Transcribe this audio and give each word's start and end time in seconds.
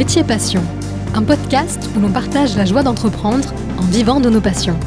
Métier 0.00 0.24
Passion, 0.24 0.62
un 1.12 1.22
podcast 1.22 1.90
où 1.94 2.00
l'on 2.00 2.10
partage 2.10 2.56
la 2.56 2.64
joie 2.64 2.82
d'entreprendre 2.82 3.52
en 3.76 3.84
vivant 3.84 4.18
de 4.18 4.30
nos 4.30 4.40
passions. 4.40 4.80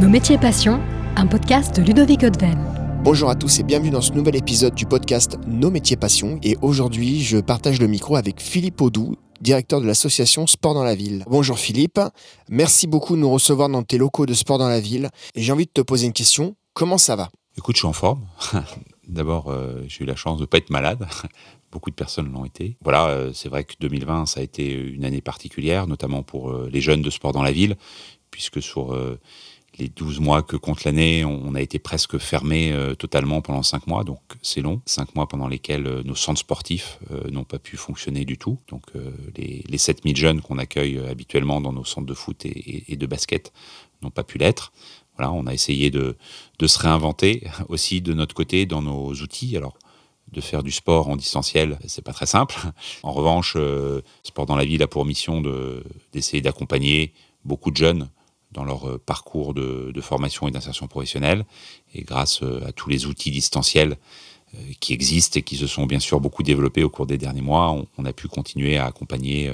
Nos 0.00 0.08
métiers 0.08 0.38
passions, 0.38 0.82
un 1.14 1.28
podcast 1.28 1.76
de 1.76 1.82
Ludovic 1.82 2.24
Odven. 2.24 2.58
Bonjour 3.04 3.30
à 3.30 3.36
tous 3.36 3.60
et 3.60 3.62
bienvenue 3.62 3.90
dans 3.90 4.00
ce 4.00 4.10
nouvel 4.10 4.34
épisode 4.34 4.74
du 4.74 4.86
podcast 4.86 5.38
Nos 5.46 5.70
métiers 5.70 5.96
passions. 5.96 6.40
Et 6.42 6.56
aujourd'hui, 6.62 7.22
je 7.22 7.38
partage 7.38 7.80
le 7.80 7.86
micro 7.86 8.16
avec 8.16 8.40
Philippe 8.40 8.80
Audou, 8.80 9.14
directeur 9.40 9.80
de 9.80 9.86
l'association 9.86 10.48
Sport 10.48 10.74
dans 10.74 10.82
la 10.82 10.96
ville. 10.96 11.22
Bonjour 11.30 11.56
Philippe, 11.56 12.00
merci 12.48 12.88
beaucoup 12.88 13.14
de 13.14 13.20
nous 13.20 13.30
recevoir 13.30 13.68
dans 13.68 13.84
tes 13.84 13.98
locaux 13.98 14.26
de 14.26 14.34
Sport 14.34 14.58
dans 14.58 14.68
la 14.68 14.80
ville. 14.80 15.10
Et 15.36 15.42
j'ai 15.42 15.52
envie 15.52 15.66
de 15.66 15.72
te 15.72 15.80
poser 15.80 16.06
une 16.06 16.12
question, 16.12 16.56
comment 16.72 16.98
ça 16.98 17.14
va? 17.14 17.30
Écoute, 17.56 17.76
je 17.76 17.82
suis 17.82 17.86
en 17.86 17.92
forme. 17.92 18.26
D'abord, 19.06 19.52
euh, 19.52 19.84
j'ai 19.86 20.02
eu 20.02 20.06
la 20.08 20.16
chance 20.16 20.38
de 20.38 20.42
ne 20.42 20.46
pas 20.46 20.58
être 20.58 20.70
malade. 20.70 21.06
Beaucoup 21.74 21.90
de 21.90 21.96
personnes 21.96 22.32
l'ont 22.32 22.44
été. 22.44 22.76
Voilà, 22.82 23.08
euh, 23.08 23.32
c'est 23.32 23.48
vrai 23.48 23.64
que 23.64 23.74
2020, 23.80 24.26
ça 24.26 24.38
a 24.38 24.42
été 24.44 24.72
une 24.72 25.04
année 25.04 25.20
particulière, 25.20 25.88
notamment 25.88 26.22
pour 26.22 26.50
euh, 26.50 26.70
les 26.72 26.80
jeunes 26.80 27.02
de 27.02 27.10
sport 27.10 27.32
dans 27.32 27.42
la 27.42 27.50
ville, 27.50 27.76
puisque 28.30 28.62
sur 28.62 28.96
les 29.78 29.88
12 29.88 30.20
mois 30.20 30.42
que 30.42 30.56
compte 30.56 30.84
l'année, 30.84 31.24
on 31.24 31.54
a 31.54 31.60
été 31.60 31.78
presque 31.78 32.18
fermé 32.18 32.76
totalement 32.98 33.42
pendant 33.42 33.62
5 33.62 33.86
mois, 33.86 34.02
donc 34.02 34.18
c'est 34.42 34.60
long. 34.60 34.82
5 34.86 35.14
mois 35.14 35.28
pendant 35.28 35.46
lesquels 35.46 36.02
nos 36.04 36.16
centres 36.16 36.40
sportifs 36.40 36.98
n'ont 37.30 37.44
pas 37.44 37.60
pu 37.60 37.76
fonctionner 37.76 38.24
du 38.24 38.36
tout. 38.36 38.58
Donc 38.68 38.82
les, 39.36 39.62
les 39.68 39.78
7000 39.78 40.16
jeunes 40.16 40.40
qu'on 40.40 40.58
accueille 40.58 40.98
habituellement 40.98 41.60
dans 41.60 41.72
nos 41.72 41.84
centres 41.84 42.08
de 42.08 42.14
foot 42.14 42.44
et, 42.44 42.92
et 42.92 42.96
de 42.96 43.06
basket 43.06 43.52
n'ont 44.02 44.10
pas 44.10 44.24
pu 44.24 44.38
l'être. 44.38 44.72
Voilà, 45.16 45.32
on 45.32 45.46
a 45.46 45.54
essayé 45.54 45.90
de, 45.90 46.16
de, 46.58 46.66
se 46.66 46.78
réinventer 46.78 47.46
aussi 47.68 48.00
de 48.00 48.12
notre 48.14 48.34
côté 48.34 48.66
dans 48.66 48.82
nos 48.82 49.12
outils. 49.12 49.56
Alors, 49.56 49.76
de 50.32 50.40
faire 50.40 50.62
du 50.62 50.70
sport 50.70 51.08
en 51.08 51.16
distanciel, 51.16 51.78
c'est 51.86 52.04
pas 52.04 52.12
très 52.12 52.26
simple. 52.26 52.56
En 53.02 53.12
revanche, 53.12 53.54
euh, 53.56 54.02
Sport 54.22 54.46
dans 54.46 54.56
la 54.56 54.64
ville 54.64 54.82
a 54.82 54.86
pour 54.86 55.04
mission 55.04 55.42
d'essayer 56.12 56.42
d'accompagner 56.42 57.12
beaucoup 57.44 57.70
de 57.70 57.76
jeunes 57.76 58.08
dans 58.52 58.64
leur 58.64 58.88
euh, 58.88 58.98
parcours 58.98 59.54
de, 59.54 59.92
formation 60.00 60.48
et 60.48 60.50
d'insertion 60.50 60.86
professionnelle. 60.88 61.44
Et 61.94 62.02
grâce 62.02 62.42
euh, 62.42 62.66
à 62.66 62.72
tous 62.72 62.88
les 62.88 63.06
outils 63.06 63.30
distanciels 63.30 63.96
qui 64.78 64.92
existent 64.92 65.40
et 65.40 65.42
qui 65.42 65.56
se 65.56 65.66
sont 65.66 65.84
bien 65.84 65.98
sûr 65.98 66.20
beaucoup 66.20 66.44
développés 66.44 66.84
au 66.84 66.88
cours 66.88 67.06
des 67.06 67.18
derniers 67.18 67.40
mois, 67.40 67.76
on 67.98 68.04
a 68.04 68.12
pu 68.12 68.28
continuer 68.28 68.78
à 68.78 68.86
accompagner 68.86 69.52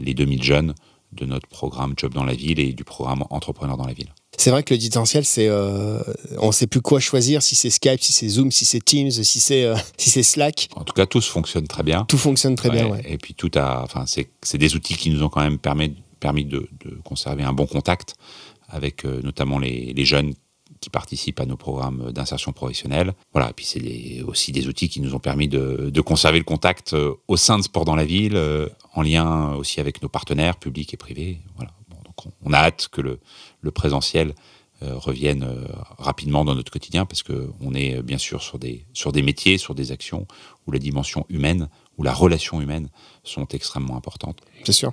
les 0.00 0.12
2000 0.12 0.42
jeunes 0.42 0.74
de 1.14 1.26
notre 1.26 1.48
programme 1.48 1.94
Job 1.96 2.12
dans 2.12 2.24
la 2.24 2.34
ville 2.34 2.60
et 2.60 2.72
du 2.72 2.84
programme 2.84 3.24
Entrepreneur 3.30 3.76
dans 3.76 3.86
la 3.86 3.92
ville. 3.92 4.12
C'est 4.36 4.50
vrai 4.50 4.62
que 4.62 4.74
le 4.74 4.78
distanciel, 4.78 5.24
c'est, 5.24 5.48
euh, 5.48 6.02
on 6.38 6.48
ne 6.48 6.52
sait 6.52 6.66
plus 6.66 6.80
quoi 6.80 7.00
choisir, 7.00 7.42
si 7.42 7.54
c'est 7.54 7.70
Skype, 7.70 8.00
si 8.00 8.12
c'est 8.12 8.28
Zoom, 8.28 8.50
si 8.50 8.64
c'est 8.64 8.84
Teams, 8.84 9.10
si 9.10 9.40
c'est, 9.40 9.64
euh, 9.64 9.76
si 9.96 10.10
c'est 10.10 10.22
Slack. 10.22 10.68
En 10.74 10.84
tout 10.84 10.92
cas, 10.92 11.06
tout 11.06 11.20
fonctionne 11.20 11.66
très 11.66 11.82
bien. 11.82 12.04
Tout 12.06 12.18
fonctionne 12.18 12.56
très 12.56 12.70
bien, 12.70 12.88
ouais. 12.88 13.02
Et 13.08 13.16
puis 13.16 13.34
tout 13.34 13.50
a, 13.54 13.82
enfin, 13.82 14.04
c'est, 14.06 14.28
c'est 14.42 14.58
des 14.58 14.74
outils 14.74 14.96
qui 14.96 15.10
nous 15.10 15.22
ont 15.22 15.28
quand 15.28 15.40
même 15.40 15.58
permis, 15.58 15.94
permis 16.20 16.44
de, 16.44 16.68
de 16.84 16.98
conserver 17.04 17.44
un 17.44 17.52
bon 17.52 17.66
contact 17.66 18.14
avec 18.68 19.04
euh, 19.04 19.20
notamment 19.22 19.58
les, 19.58 19.92
les, 19.92 20.04
jeunes 20.04 20.34
qui 20.80 20.90
participent 20.90 21.40
à 21.40 21.46
nos 21.46 21.56
programmes 21.56 22.12
d'insertion 22.12 22.52
professionnelle. 22.52 23.14
Voilà, 23.32 23.50
et 23.50 23.52
puis 23.52 23.64
c'est 23.64 24.22
aussi 24.22 24.52
des 24.52 24.68
outils 24.68 24.88
qui 24.88 25.00
nous 25.00 25.14
ont 25.14 25.18
permis 25.18 25.48
de, 25.48 26.00
conserver 26.00 26.38
le 26.38 26.44
contact 26.44 26.94
au 27.28 27.36
sein 27.36 27.58
de 27.58 27.62
Sport 27.62 27.84
dans 27.84 27.96
la 27.96 28.04
ville, 28.04 28.38
en 28.94 29.02
lien 29.02 29.54
aussi 29.54 29.80
avec 29.80 30.02
nos 30.02 30.08
partenaires 30.08 30.56
publics 30.56 30.92
et 30.92 30.96
privés. 30.96 31.40
Voilà. 31.56 31.72
Donc 32.04 32.32
on, 32.44 32.52
a 32.52 32.58
hâte 32.58 32.88
que 32.90 33.00
le, 33.00 33.18
présentiel 33.70 34.34
euh, 34.82 34.96
revienne 34.96 35.44
euh, 35.44 35.66
rapidement 35.98 36.44
dans 36.44 36.54
notre 36.54 36.70
quotidien 36.70 37.06
parce 37.06 37.22
qu'on 37.22 37.74
est 37.74 37.96
euh, 37.96 38.02
bien 38.02 38.18
sûr 38.18 38.42
sur 38.42 38.58
des, 38.58 38.84
sur 38.92 39.12
des 39.12 39.22
métiers, 39.22 39.56
sur 39.56 39.74
des 39.74 39.92
actions 39.92 40.26
où 40.66 40.72
la 40.72 40.78
dimension 40.78 41.24
humaine, 41.28 41.68
où 41.96 42.02
la 42.02 42.12
relation 42.12 42.60
humaine 42.60 42.88
sont 43.22 43.46
extrêmement 43.48 43.96
importantes. 43.96 44.40
C'est 44.64 44.72
sûr. 44.72 44.92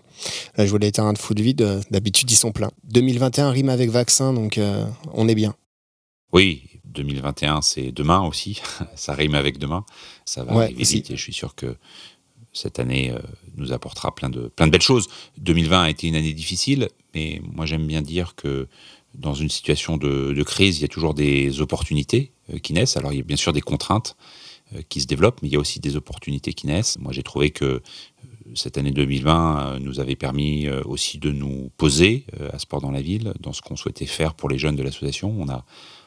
Je 0.57 0.65
vois 0.65 0.79
les 0.79 0.91
terrains 0.91 1.13
de 1.13 1.17
foot 1.17 1.39
vides, 1.39 1.81
d'habitude 1.89 2.29
ils 2.31 2.35
sont 2.35 2.51
pleins. 2.51 2.71
2021 2.85 3.49
rime 3.51 3.69
avec 3.69 3.89
vaccin, 3.89 4.33
donc 4.33 4.57
euh, 4.57 4.85
on 5.13 5.27
est 5.27 5.35
bien. 5.35 5.55
Oui, 6.33 6.63
2021 6.85 7.61
c'est 7.61 7.91
demain 7.91 8.21
aussi, 8.21 8.61
ça 8.95 9.13
rime 9.13 9.35
avec 9.35 9.57
demain, 9.57 9.85
ça 10.25 10.43
va 10.43 10.55
ouais, 10.55 10.63
arriver 10.65 10.83
vite 10.83 11.11
et 11.11 11.15
je 11.17 11.21
suis 11.21 11.33
sûr 11.33 11.55
que 11.55 11.75
cette 12.53 12.79
année 12.79 13.11
euh, 13.11 13.19
nous 13.55 13.71
apportera 13.71 14.13
plein 14.13 14.29
de, 14.29 14.47
plein 14.47 14.67
de 14.67 14.71
belles 14.71 14.81
choses. 14.81 15.07
2020 15.37 15.83
a 15.83 15.89
été 15.89 16.07
une 16.07 16.15
année 16.15 16.33
difficile, 16.33 16.89
mais 17.13 17.41
moi 17.53 17.65
j'aime 17.65 17.87
bien 17.87 18.01
dire 18.01 18.35
que 18.35 18.67
dans 19.15 19.33
une 19.33 19.49
situation 19.49 19.97
de, 19.97 20.33
de, 20.33 20.43
crise, 20.43 20.79
il 20.79 20.81
y 20.81 20.85
a 20.85 20.89
toujours 20.89 21.13
des 21.13 21.61
opportunités 21.61 22.31
euh, 22.53 22.59
qui 22.59 22.73
naissent. 22.73 22.97
Alors 22.97 23.13
il 23.13 23.17
y 23.17 23.21
a 23.21 23.23
bien 23.23 23.37
sûr 23.37 23.53
des 23.53 23.61
contraintes 23.61 24.15
euh, 24.75 24.81
qui 24.89 25.01
se 25.01 25.07
développent, 25.07 25.41
mais 25.41 25.49
il 25.49 25.53
y 25.53 25.57
a 25.57 25.59
aussi 25.59 25.79
des 25.79 25.95
opportunités 25.95 26.53
qui 26.53 26.67
naissent. 26.67 26.97
Moi 26.99 27.11
j'ai 27.11 27.23
trouvé 27.23 27.51
que 27.51 27.81
cette 28.53 28.77
année 28.77 28.91
2020 28.91 29.79
nous 29.79 30.01
avait 30.01 30.17
permis 30.17 30.67
aussi 30.67 31.19
de 31.19 31.31
nous 31.31 31.71
poser 31.77 32.25
à 32.51 32.59
Sport 32.59 32.81
dans 32.81 32.91
la 32.91 33.01
ville, 33.01 33.33
dans 33.39 33.53
ce 33.53 33.61
qu'on 33.61 33.77
souhaitait 33.77 34.05
faire 34.05 34.33
pour 34.33 34.49
les 34.49 34.57
jeunes 34.57 34.75
de 34.75 34.83
l'association. 34.83 35.33
On 35.39 35.47
a 35.47 35.63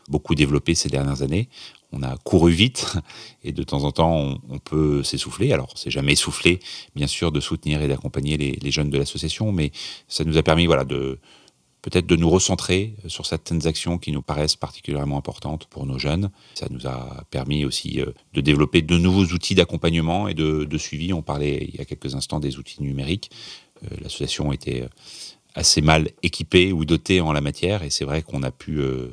beaucoup 0.09 0.35
développé 0.35 0.75
ces 0.75 0.89
dernières 0.89 1.23
années. 1.23 1.49
On 1.93 2.03
a 2.03 2.17
couru 2.19 2.53
vite 2.53 2.95
et 3.45 3.53
de 3.53 3.63
temps 3.63 3.85
en 3.85 3.93
temps 3.93 4.39
on, 4.49 4.59
peut 4.59 5.03
s'essouffler. 5.03 5.53
Alors 5.53 5.73
c'est 5.77 5.91
jamais 5.91 6.13
essoufflé, 6.13 6.61
bien 6.95 7.07
sûr, 7.07 7.33
de 7.33 7.41
soutenir 7.41 7.83
et 7.83 7.89
d'accompagner 7.89 8.37
les, 8.37 8.71
jeunes 8.71 8.91
de 8.91 8.99
l'association, 8.99 9.53
mais 9.53 9.71
ça 10.09 10.25
nous 10.25 10.37
a 10.37 10.43
permis, 10.43 10.67
voilà, 10.67 10.85
de 10.85 11.19
peut-être 11.83 12.07
de 12.07 12.17
nous 12.17 12.31
recentrer 12.31 12.95
sur 13.09 13.27
certaines 13.27 13.67
actions 13.67 13.99
qui 13.99 14.11
nous 14.11 14.23
paraissent 14.23 14.57
particulièrement 14.57 15.19
importantes 15.19 15.67
pour 15.67 15.85
nos 15.85 15.99
jeunes. 15.99 16.31
Ça 16.55 16.67
nous 16.71 16.87
a 16.87 17.25
permis 17.31 17.67
aussi 17.67 18.01
euh, 18.01 18.13
de 18.33 18.41
développer 18.41 18.81
de 18.81 18.97
nouveaux 18.97 19.27
outils 19.35 19.55
d'accompagnement 19.55 20.27
et 20.27 20.33
de, 20.33 20.79
suivi. 20.79 21.13
On 21.13 21.21
parlait 21.21 21.69
il 21.69 21.77
y 21.77 21.83
a 21.83 21.85
quelques 21.85 22.15
instants 22.15 22.41
des 22.41 22.57
outils 22.59 22.83
numériques. 22.83 23.31
Euh, 23.85 23.97
l'association 24.01 24.51
était 24.51 24.89
assez 25.55 25.83
mal 25.83 26.11
équipée 26.23 26.73
ou 26.73 26.87
dotée 26.87 27.21
en 27.21 27.33
la 27.33 27.43
matière 27.43 27.83
et 27.83 27.91
c'est 27.91 28.05
vrai 28.05 28.23
qu'on 28.23 28.43
a 28.43 28.51
pu 28.51 28.81
euh, 28.81 29.09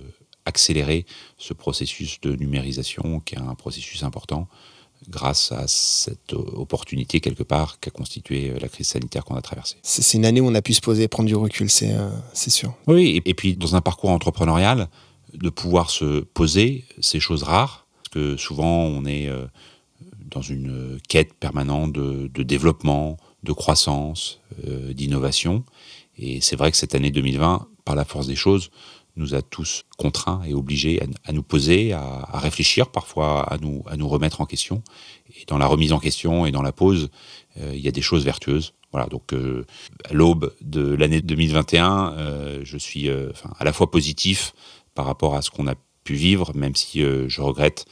accélérer 0.45 1.05
ce 1.37 1.53
processus 1.53 2.19
de 2.21 2.35
numérisation 2.35 3.19
qui 3.19 3.35
est 3.35 3.39
un 3.39 3.55
processus 3.55 4.03
important 4.03 4.47
grâce 5.09 5.51
à 5.51 5.67
cette 5.67 6.33
opportunité 6.33 7.19
quelque 7.19 7.43
part 7.43 7.79
qu'a 7.79 7.89
constitué 7.89 8.53
la 8.59 8.67
crise 8.67 8.87
sanitaire 8.87 9.25
qu'on 9.25 9.35
a 9.35 9.41
traversée. 9.41 9.77
C'est 9.81 10.17
une 10.17 10.25
année 10.25 10.41
où 10.41 10.47
on 10.47 10.53
a 10.53 10.61
pu 10.61 10.73
se 10.73 10.81
poser 10.81 11.07
prendre 11.07 11.27
du 11.27 11.35
recul, 11.35 11.69
c'est 11.69 11.93
euh, 11.93 12.09
sûr. 12.33 12.75
Oui, 12.87 13.21
et, 13.25 13.29
et, 13.29 13.33
puis 13.33 13.55
dans 13.55 13.75
un 13.75 13.81
parcours 13.81 14.11
entrepreneurial, 14.11 14.89
de 15.33 15.49
pouvoir 15.49 15.89
se 15.89 16.21
poser, 16.21 16.85
c'est 16.99 17.19
chose 17.19 17.43
rare, 17.43 17.87
parce 17.95 18.09
que 18.13 18.37
souvent 18.37 18.83
on 18.83 19.05
est 19.05 19.27
euh, 19.27 19.47
dans 20.29 20.41
une 20.41 20.99
quête 21.07 21.33
permanente 21.33 21.93
de, 21.93 22.29
de 22.33 22.43
développement, 22.43 23.17
de 23.43 23.53
croissance, 23.53 24.39
euh, 24.67 24.93
d'innovation. 24.93 25.63
Et 26.17 26.41
c'est 26.41 26.55
vrai 26.55 26.71
que 26.71 26.77
cette 26.77 26.95
année 26.95 27.11
2020, 27.11 27.67
par 27.85 27.95
la 27.95 28.05
force 28.05 28.27
des 28.27 28.35
choses, 28.35 28.69
nous 29.15 29.35
a 29.35 29.41
tous 29.41 29.83
contraints 29.97 30.41
et 30.45 30.53
obligés 30.53 31.01
à, 31.25 31.31
nous 31.31 31.43
poser, 31.43 31.93
à, 31.93 32.39
réfléchir, 32.39 32.89
parfois 32.89 33.43
à 33.43 33.57
nous, 33.57 33.83
à 33.87 33.97
nous 33.97 34.07
remettre 34.07 34.41
en 34.41 34.45
question. 34.45 34.83
Et 35.35 35.45
dans 35.47 35.57
la 35.57 35.67
remise 35.67 35.93
en 35.93 35.99
question 35.99 36.45
et 36.45 36.51
dans 36.51 36.61
la 36.61 36.71
pause, 36.71 37.09
euh, 37.59 37.71
il 37.73 37.81
y 37.81 37.87
a 37.87 37.91
des 37.91 38.01
choses 38.01 38.23
vertueuses. 38.23 38.73
Voilà, 38.91 39.07
donc 39.07 39.33
euh, 39.33 39.65
à 40.09 40.13
l'aube 40.13 40.53
de 40.61 40.93
l'année 40.93 41.21
2021, 41.21 42.13
euh, 42.13 42.61
je 42.63 42.77
suis 42.77 43.09
à 43.09 43.63
la 43.63 43.73
fois 43.73 43.89
positif 43.89 44.53
par 44.95 45.05
rapport 45.05 45.35
à 45.35 45.41
ce 45.41 45.49
qu'on 45.49 45.67
a 45.67 45.75
pu 46.03 46.15
vivre, 46.15 46.51
même 46.55 46.75
si 46.75 47.01
je 47.01 47.41
regrette 47.41 47.85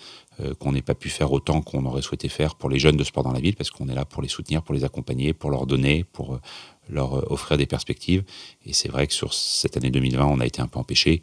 qu'on 0.58 0.72
n'ait 0.72 0.82
pas 0.82 0.96
pu 0.96 1.10
faire 1.10 1.34
autant 1.34 1.62
qu'on 1.62 1.86
aurait 1.86 2.02
souhaité 2.02 2.30
faire 2.30 2.56
pour 2.56 2.70
les 2.70 2.80
jeunes 2.80 2.96
de 2.96 3.04
sport 3.04 3.24
dans 3.24 3.34
la 3.34 3.42
ville, 3.42 3.56
parce 3.56 3.72
qu'on 3.72 3.88
est 3.90 3.94
là 3.94 4.06
pour 4.06 4.22
les 4.22 4.30
soutenir, 4.30 4.64
pour 4.64 4.74
les 4.74 4.84
accompagner, 4.84 5.34
pour 5.34 5.52
leur 5.52 5.68
donner, 5.68 6.06
pour 6.06 6.40
leur 6.90 7.32
offrir 7.32 7.58
des 7.58 7.66
perspectives. 7.66 8.24
Et 8.66 8.74
c'est 8.74 8.90
vrai 8.90 9.08
que 9.08 9.14
sur 9.14 9.34
cette 9.34 9.78
année 9.78 9.92
2020, 9.92 10.26
on 10.26 10.40
a 10.40 10.46
été 10.46 10.62
un 10.62 10.68
peu 10.68 10.80
empêché 10.80 11.20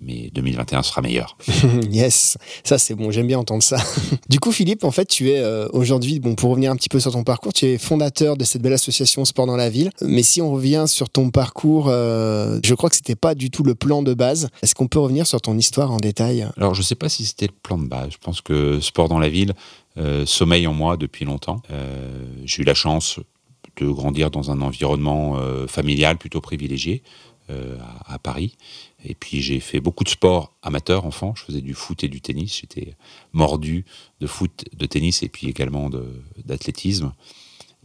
mais 0.00 0.30
2021 0.32 0.82
sera 0.82 1.00
meilleur. 1.00 1.36
yes, 1.90 2.36
ça 2.64 2.78
c'est 2.78 2.94
bon, 2.94 3.10
j'aime 3.10 3.26
bien 3.26 3.38
entendre 3.38 3.62
ça. 3.62 3.78
du 4.28 4.40
coup, 4.40 4.52
Philippe, 4.52 4.84
en 4.84 4.90
fait, 4.90 5.06
tu 5.06 5.30
es 5.30 5.38
euh, 5.38 5.68
aujourd'hui, 5.72 6.20
bon, 6.20 6.34
pour 6.34 6.50
revenir 6.50 6.70
un 6.70 6.76
petit 6.76 6.88
peu 6.88 7.00
sur 7.00 7.12
ton 7.12 7.24
parcours, 7.24 7.52
tu 7.52 7.66
es 7.66 7.78
fondateur 7.78 8.36
de 8.36 8.44
cette 8.44 8.62
belle 8.62 8.74
association 8.74 9.24
Sport 9.24 9.46
dans 9.46 9.56
la 9.56 9.70
ville. 9.70 9.90
Mais 10.02 10.22
si 10.22 10.42
on 10.42 10.52
revient 10.52 10.84
sur 10.86 11.08
ton 11.08 11.30
parcours, 11.30 11.86
euh, 11.88 12.60
je 12.64 12.74
crois 12.74 12.90
que 12.90 12.96
c'était 12.96 13.16
pas 13.16 13.34
du 13.34 13.50
tout 13.50 13.62
le 13.62 13.74
plan 13.74 14.02
de 14.02 14.14
base. 14.14 14.48
Est-ce 14.62 14.74
qu'on 14.74 14.88
peut 14.88 14.98
revenir 15.00 15.26
sur 15.26 15.40
ton 15.40 15.56
histoire 15.56 15.90
en 15.90 15.98
détail? 15.98 16.46
Alors, 16.56 16.74
je 16.74 16.82
sais 16.82 16.94
pas 16.94 17.08
si 17.08 17.24
c'était 17.24 17.46
le 17.46 17.54
plan 17.62 17.78
de 17.78 17.86
base. 17.86 18.10
Je 18.12 18.18
pense 18.18 18.40
que 18.40 18.80
Sport 18.80 19.08
dans 19.08 19.18
la 19.18 19.28
ville 19.28 19.54
euh, 19.98 20.26
sommeille 20.26 20.66
en 20.66 20.74
moi 20.74 20.96
depuis 20.96 21.24
longtemps. 21.24 21.62
Euh, 21.70 22.26
J'ai 22.44 22.62
eu 22.62 22.64
la 22.64 22.74
chance 22.74 23.18
de 23.76 23.88
grandir 23.88 24.30
dans 24.30 24.50
un 24.50 24.60
environnement 24.60 25.36
euh, 25.36 25.66
familial 25.66 26.16
plutôt 26.18 26.40
privilégié 26.40 27.02
euh, 27.50 27.76
à, 28.06 28.18
Paris. 28.18 28.56
Et 29.04 29.14
puis 29.14 29.40
j'ai 29.42 29.60
fait 29.60 29.80
beaucoup 29.80 30.04
de 30.04 30.08
sport 30.08 30.54
amateur 30.62 31.04
enfant. 31.04 31.34
Je 31.36 31.44
faisais 31.44 31.60
du 31.60 31.74
foot 31.74 32.02
et 32.02 32.08
du 32.08 32.20
tennis. 32.20 32.58
J'étais 32.60 32.96
mordu 33.32 33.84
de 34.20 34.26
foot, 34.26 34.64
de 34.72 34.86
tennis 34.86 35.22
et 35.22 35.28
puis 35.28 35.48
également 35.48 35.90
d'athlétisme. 36.44 37.12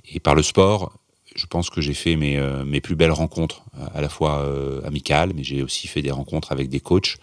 Et 0.05 0.19
par 0.19 0.33
le 0.33 0.43
sport, 0.43 0.93
je 1.35 1.45
pense 1.45 1.69
que 1.69 1.79
j'ai 1.79 1.93
fait 1.93 2.15
mes, 2.15 2.37
euh, 2.37 2.65
mes, 2.65 2.81
plus 2.81 2.95
belles 2.95 3.11
rencontres, 3.11 3.63
à 3.93 4.01
la 4.01 4.09
fois 4.09 4.45
amicales, 4.85 5.33
mais 5.35 5.43
j'ai 5.43 5.61
aussi 5.61 5.87
fait 5.87 6.01
des 6.01 6.11
rencontres 6.11 6.51
avec 6.51 6.69
des 6.69 6.79
coachs 6.79 7.17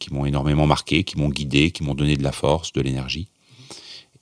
qui 0.00 0.12
m'ont 0.12 0.26
énormément 0.26 0.66
marqué, 0.66 1.04
qui 1.04 1.16
m'ont 1.18 1.28
guidé, 1.28 1.70
qui 1.70 1.84
m'ont 1.84 1.94
donné 1.94 2.16
de 2.16 2.24
la 2.24 2.32
force, 2.32 2.72
de 2.72 2.80
l'énergie. 2.80 3.28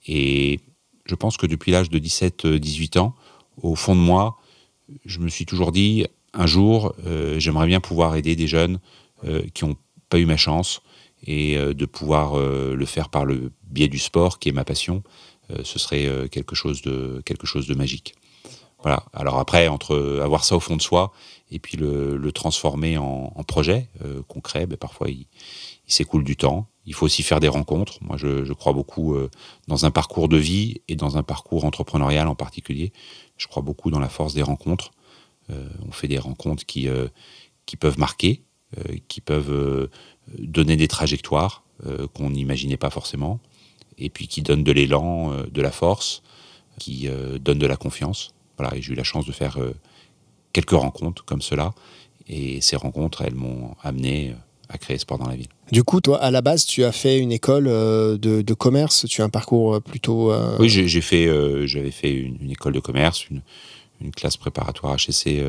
Et 0.06 0.60
je 1.06 1.14
pense 1.14 1.36
que 1.36 1.46
depuis 1.46 1.72
l'âge 1.72 1.88
de 1.88 1.98
17-18 1.98 2.98
ans, 2.98 3.14
au 3.62 3.74
fond 3.74 3.94
de 3.94 4.00
moi, 4.00 4.36
je 5.04 5.18
me 5.18 5.28
suis 5.28 5.46
toujours 5.46 5.72
dit, 5.72 6.06
un 6.32 6.46
jour, 6.46 6.94
j'aimerais 7.38 7.66
bien 7.66 7.80
pouvoir 7.80 8.16
aider 8.16 8.36
des 8.36 8.46
jeunes 8.46 8.78
qui 9.54 9.64
n'ont 9.64 9.76
pas 10.08 10.18
eu 10.18 10.26
ma 10.26 10.36
chance 10.36 10.82
et 11.26 11.56
de 11.56 11.86
pouvoir 11.86 12.38
le 12.38 12.84
faire 12.86 13.08
par 13.08 13.24
le 13.24 13.50
biais 13.64 13.88
du 13.88 13.98
sport, 13.98 14.38
qui 14.38 14.50
est 14.50 14.52
ma 14.52 14.64
passion. 14.64 15.02
ce 15.64 15.78
serait 15.78 16.28
quelque 16.30 16.54
chose 16.54 16.82
de, 16.82 17.22
quelque 17.24 17.46
chose 17.46 17.66
de 17.66 17.74
magique. 17.74 18.14
Voilà. 18.82 19.04
Alors 19.12 19.38
après, 19.38 19.68
entre 19.68 20.20
avoir 20.22 20.44
ça 20.44 20.56
au 20.56 20.60
fond 20.60 20.76
de 20.76 20.82
soi 20.82 21.12
et 21.50 21.58
puis 21.58 21.76
le, 21.76 22.30
transformer 22.32 22.98
en, 22.98 23.30
projet 23.46 23.88
euh, 24.04 24.22
concret, 24.22 24.66
ben 24.66 24.76
parfois 24.76 25.08
il, 25.08 25.26
s'écoule 25.86 26.24
du 26.24 26.36
temps. 26.36 26.68
Il 26.86 26.94
faut 26.94 27.06
aussi 27.06 27.22
faire 27.22 27.40
des 27.40 27.48
rencontres. 27.48 27.98
Moi, 28.00 28.16
je, 28.16 28.52
crois 28.52 28.72
beaucoup 28.72 29.14
euh, 29.14 29.30
dans 29.68 29.84
un 29.84 29.90
parcours 29.90 30.28
de 30.28 30.36
vie 30.36 30.80
et 30.88 30.96
dans 30.96 31.16
un 31.16 31.22
parcours 31.22 31.64
entrepreneurial 31.64 32.28
en 32.28 32.34
particulier. 32.34 32.92
Je 33.36 33.46
crois 33.48 33.62
beaucoup 33.62 33.90
dans 33.90 33.98
la 33.98 34.08
force 34.08 34.34
des 34.34 34.42
rencontres. 34.42 34.92
Euh, 35.50 35.68
on 35.86 35.92
fait 35.92 36.08
des 36.08 36.18
rencontres 36.18 36.64
qui, 36.64 36.88
qui 37.66 37.76
peuvent 37.76 37.98
marquer, 37.98 38.42
qui 39.08 39.20
peuvent 39.20 39.88
donner 40.38 40.76
des 40.76 40.88
trajectoires 40.88 41.64
qu'on 42.14 42.30
n'imaginait 42.30 42.76
pas 42.76 42.90
forcément, 42.90 43.38
et 43.98 44.10
puis 44.10 44.28
qui 44.28 44.42
donnent 44.42 44.64
de 44.64 44.72
l'élan, 44.72 45.44
de 45.44 45.62
la 45.62 45.70
force, 45.70 46.22
qui 46.78 47.08
donnent 47.40 47.58
de 47.58 47.66
la 47.66 47.76
confiance. 47.76 48.34
Voilà, 48.58 48.78
j'ai 48.80 48.92
eu 48.92 48.96
la 48.96 49.04
chance 49.04 49.26
de 49.26 49.32
faire 49.32 49.58
euh, 49.58 49.74
quelques 50.52 50.70
rencontres 50.70 51.24
comme 51.24 51.42
cela. 51.42 51.74
Et 52.26 52.60
ces 52.60 52.76
rencontres, 52.76 53.22
elles 53.22 53.34
m'ont 53.34 53.76
amené 53.82 54.30
euh, 54.30 54.34
à 54.68 54.78
créer 54.78 54.98
Sport 54.98 55.18
dans 55.18 55.28
la 55.28 55.36
ville. 55.36 55.48
Du 55.72 55.84
coup, 55.84 56.00
toi, 56.00 56.20
à 56.22 56.30
la 56.30 56.42
base, 56.42 56.64
tu 56.64 56.84
as 56.84 56.92
fait 56.92 57.18
une 57.18 57.32
école 57.32 57.66
euh, 57.68 58.16
de, 58.18 58.54
commerce. 58.54 59.06
Tu 59.08 59.22
as 59.22 59.24
un 59.24 59.28
parcours 59.28 59.80
plutôt. 59.82 60.32
Oui, 60.58 60.68
j'ai 60.68 61.00
fait, 61.00 61.26
j'avais 61.66 61.90
fait 61.90 62.12
une, 62.12 62.50
école 62.50 62.72
de 62.72 62.80
commerce, 62.80 63.28
une, 63.28 63.42
une 64.00 64.10
classe 64.10 64.36
préparatoire 64.36 64.96
HSC 64.96 65.42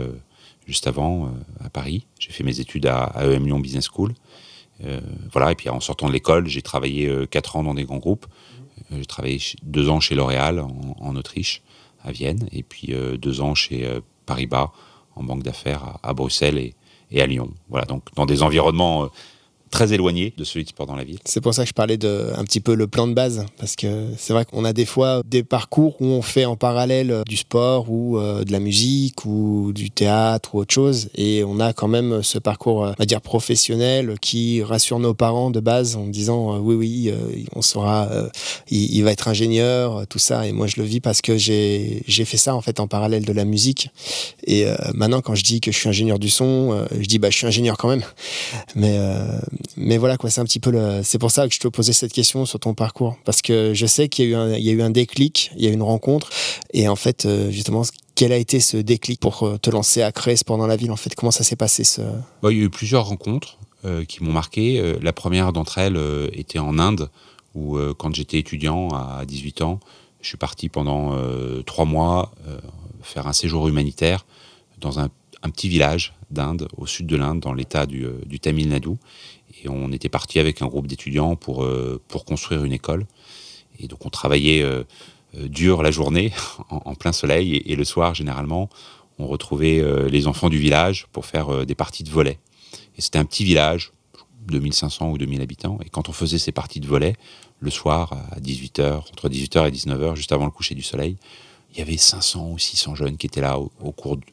juste 0.67 0.87
avant 0.87 1.31
à 1.63 1.69
Paris. 1.69 2.05
J'ai 2.19 2.31
fait 2.31 2.43
mes 2.43 2.59
études 2.59 2.85
à, 2.85 3.13
EM 3.21 3.45
Lyon 3.45 3.59
Business 3.59 3.87
School. 3.93 4.13
voilà, 5.31 5.51
et 5.51 5.55
puis 5.55 5.69
en 5.69 5.79
sortant 5.79 6.07
de 6.07 6.13
l'école, 6.13 6.47
j'ai 6.47 6.61
travaillé 6.61 7.11
quatre 7.29 7.55
ans 7.55 7.63
dans 7.63 7.73
des 7.73 7.85
grands 7.85 7.97
groupes. 7.97 8.27
J'ai 8.91 9.05
travaillé 9.05 9.39
deux 9.63 9.89
ans 9.89 9.99
chez 9.99 10.15
L'Oréal 10.15 10.59
en, 10.59 11.15
Autriche 11.15 11.61
à 12.03 12.11
Vienne, 12.11 12.47
et 12.51 12.63
puis 12.63 12.93
euh, 12.93 13.17
deux 13.17 13.41
ans 13.41 13.55
chez 13.55 13.85
euh, 13.85 13.99
Paribas 14.25 14.71
en 15.15 15.23
banque 15.23 15.43
d'affaires 15.43 15.97
à, 16.03 16.13
Bruxelles 16.13 16.57
et, 16.57 16.75
et, 17.11 17.21
à 17.21 17.25
Lyon. 17.25 17.51
Voilà, 17.69 17.85
donc 17.85 18.03
dans 18.15 18.25
des 18.25 18.43
environnements 18.43 19.05
euh, 19.05 19.07
très 19.69 19.93
éloigné 19.93 20.33
de 20.37 20.43
celui 20.43 20.63
de 20.63 20.69
sport 20.69 20.87
dans 20.87 20.95
la 20.95 21.03
ville. 21.03 21.19
C'est 21.25 21.41
pour 21.41 21.53
ça 21.53 21.63
que 21.63 21.69
je 21.69 21.73
parlais 21.73 21.97
de 21.97 22.31
un 22.35 22.43
petit 22.43 22.59
peu 22.59 22.75
le 22.75 22.87
plan 22.87 23.07
de 23.07 23.13
base, 23.13 23.45
parce 23.57 23.75
que 23.75 24.07
c'est 24.17 24.33
vrai 24.33 24.45
qu'on 24.45 24.65
a 24.65 24.73
des 24.73 24.85
fois 24.85 25.21
des 25.25 25.43
parcours 25.43 26.01
où 26.01 26.05
on 26.05 26.21
fait 26.21 26.45
en 26.45 26.55
parallèle 26.55 27.11
euh, 27.11 27.23
du 27.23 27.37
sport 27.37 27.89
ou 27.89 28.17
euh, 28.17 28.43
de 28.43 28.51
la 28.51 28.59
musique 28.59 29.25
ou 29.25 29.71
du 29.73 29.91
théâtre 29.91 30.55
ou 30.55 30.59
autre 30.59 30.73
chose, 30.73 31.09
et 31.15 31.43
on 31.43 31.59
a 31.59 31.73
quand 31.73 31.87
même 31.87 32.23
ce 32.23 32.39
parcours, 32.39 32.85
euh, 32.85 32.91
on 32.91 32.99
va 32.99 33.05
dire 33.05 33.21
professionnel, 33.21 34.15
qui 34.21 34.63
rassure 34.63 34.99
nos 34.99 35.13
parents 35.13 35.51
de 35.51 35.59
base 35.59 35.95
en 35.95 36.07
disant 36.07 36.57
oui 36.59 36.75
oui, 36.75 37.13
on 37.55 37.61
sera, 37.61 38.09
il, 38.69 39.03
va 39.03 39.11
être 39.11 39.27
ingénieur, 39.27 40.05
tout 40.07 40.19
ça, 40.19 40.47
et 40.47 40.51
moi 40.51 40.67
je 40.67 40.75
le 40.77 40.83
vis 40.83 40.99
parce 40.99 41.21
que 41.21 41.37
j'ai 41.37 42.03
j'ai 42.07 42.25
fait 42.25 42.37
ça 42.37 42.55
en 42.55 42.61
fait 42.61 42.79
en 42.79 42.87
parallèle 42.87 43.25
de 43.25 43.33
la 43.33 43.45
musique, 43.45 43.89
et 44.45 44.65
maintenant 44.93 45.21
quand 45.21 45.35
je 45.35 45.43
dis 45.43 45.61
que 45.61 45.71
je 45.71 45.77
suis 45.77 45.89
ingénieur 45.89 46.19
du 46.19 46.29
son, 46.29 46.85
je 46.99 47.05
dis 47.07 47.19
bah 47.19 47.29
je 47.29 47.37
suis 47.37 47.47
ingénieur 47.47 47.77
quand 47.77 47.89
même, 47.89 48.03
mais 48.75 48.97
mais 49.75 49.97
voilà 49.97 50.17
quoi, 50.17 50.29
c'est 50.29 50.41
un 50.41 50.45
petit 50.45 50.59
peu 50.59 50.71
le, 50.71 51.01
c'est 51.03 51.19
pour 51.19 51.31
ça 51.31 51.47
que 51.47 51.53
je 51.53 51.59
te 51.59 51.67
posais 51.67 51.93
cette 51.93 52.13
question 52.13 52.45
sur 52.45 52.59
ton 52.59 52.73
parcours. 52.73 53.17
Parce 53.25 53.41
que 53.41 53.73
je 53.73 53.85
sais 53.85 54.09
qu'il 54.09 54.25
y 54.25 54.27
a 54.27 54.31
eu 54.31 54.35
un, 54.35 54.53
il 54.55 54.63
y 54.63 54.69
a 54.69 54.73
eu 54.73 54.81
un 54.81 54.89
déclic, 54.89 55.51
il 55.55 55.63
y 55.63 55.67
a 55.67 55.69
eu 55.69 55.73
une 55.73 55.83
rencontre. 55.83 56.29
Et 56.73 56.87
en 56.87 56.95
fait 56.95 57.25
euh, 57.25 57.51
justement 57.51 57.83
quel 58.15 58.31
a 58.31 58.37
été 58.37 58.59
ce 58.59 58.77
déclic 58.77 59.19
pour 59.19 59.43
euh, 59.43 59.57
te 59.57 59.69
lancer 59.69 60.01
à 60.01 60.11
créer 60.11 60.35
Sport 60.35 60.57
dans 60.57 60.67
la 60.67 60.75
ville 60.75 60.91
en 60.91 60.95
fait? 60.95 61.13
Comment 61.15 61.31
ça 61.31 61.43
s'est 61.43 61.55
passé 61.55 61.83
ce? 61.83 62.01
Bah, 62.41 62.51
Il 62.51 62.57
y 62.57 62.61
a 62.61 62.63
eu 62.63 62.69
plusieurs 62.69 63.05
rencontres 63.05 63.59
euh, 63.85 64.05
qui 64.05 64.23
m'ont 64.23 64.31
marqué. 64.31 64.95
la 65.01 65.13
première 65.13 65.53
d'entre 65.53 65.77
elles 65.77 65.99
était 66.33 66.59
en 66.59 66.79
Inde 66.79 67.09
où 67.55 67.79
quand 67.97 68.13
j'étais 68.13 68.37
étudiant 68.37 68.89
à 68.89 69.25
18 69.25 69.63
ans, 69.63 69.79
je 70.21 70.27
suis 70.27 70.37
parti 70.37 70.69
pendant 70.69 71.17
trois 71.65 71.85
mois 71.85 72.31
faire 73.01 73.25
un 73.25 73.33
séjour 73.33 73.67
humanitaire 73.67 74.27
dans 74.79 74.99
un, 74.99 75.09
petit 75.41 75.67
village 75.67 76.13
d'Inde, 76.29 76.67
au 76.77 76.85
sud 76.85 77.07
de 77.07 77.15
l'Inde, 77.15 77.39
dans 77.39 77.53
l'état 77.53 77.87
du 77.87 78.39
Tamil 78.39 78.69
Nadu 78.69 78.97
et 79.63 79.69
on 79.69 79.91
était 79.91 80.09
parti 80.09 80.39
avec 80.39 80.61
un 80.61 80.67
groupe 80.67 80.87
d'étudiants 80.87 81.35
pour, 81.35 81.63
euh, 81.63 82.01
pour 82.07 82.25
construire 82.25 82.63
une 82.63 82.73
école. 82.73 83.05
Et 83.79 83.87
donc 83.87 84.05
on 84.05 84.09
travaillait 84.09 84.63
euh, 84.63 84.83
euh, 85.37 85.47
dur 85.47 85.83
la 85.83 85.91
journée, 85.91 86.33
en, 86.69 86.95
plein 86.95 87.11
soleil, 87.11 87.55
et, 87.65 87.75
le 87.75 87.83
soir, 87.83 88.15
généralement, 88.15 88.69
on 89.19 89.27
retrouvait 89.27 89.83
les 90.09 90.27
enfants 90.27 90.47
du 90.47 90.59
village 90.59 91.07
pour 91.11 91.25
faire 91.25 91.65
des 91.65 91.73
parties 91.73 92.03
de 92.03 92.11
volet. 92.11 92.37
Et 92.97 93.01
c'était 93.01 93.17
un 93.17 93.25
petit 93.25 93.43
village, 93.43 93.91
2500 94.45 95.09
ou 95.09 95.17
2000 95.17 95.41
habitants, 95.41 95.79
et 95.83 95.89
quand 95.89 96.07
on 96.07 96.11
faisait 96.11 96.37
ces 96.37 96.51
parties 96.51 96.79
de 96.79 96.85
volet, 96.85 97.15
le 97.59 97.71
soir, 97.71 98.13
à 98.31 98.39
18h, 98.39 98.97
entre 98.97 99.27
18h 99.27 99.67
et 99.67 99.71
19h, 99.71 100.15
juste 100.15 100.31
avant 100.33 100.45
le 100.45 100.51
coucher 100.51 100.75
du 100.75 100.83
soleil, 100.83 101.17
il 101.73 101.79
y 101.79 101.81
avait 101.81 101.97
500 101.97 102.51
ou 102.51 102.59
600 102.59 102.93
jeunes 102.93 103.17
qui 103.17 103.25
étaient 103.25 103.41
là 103.41 103.59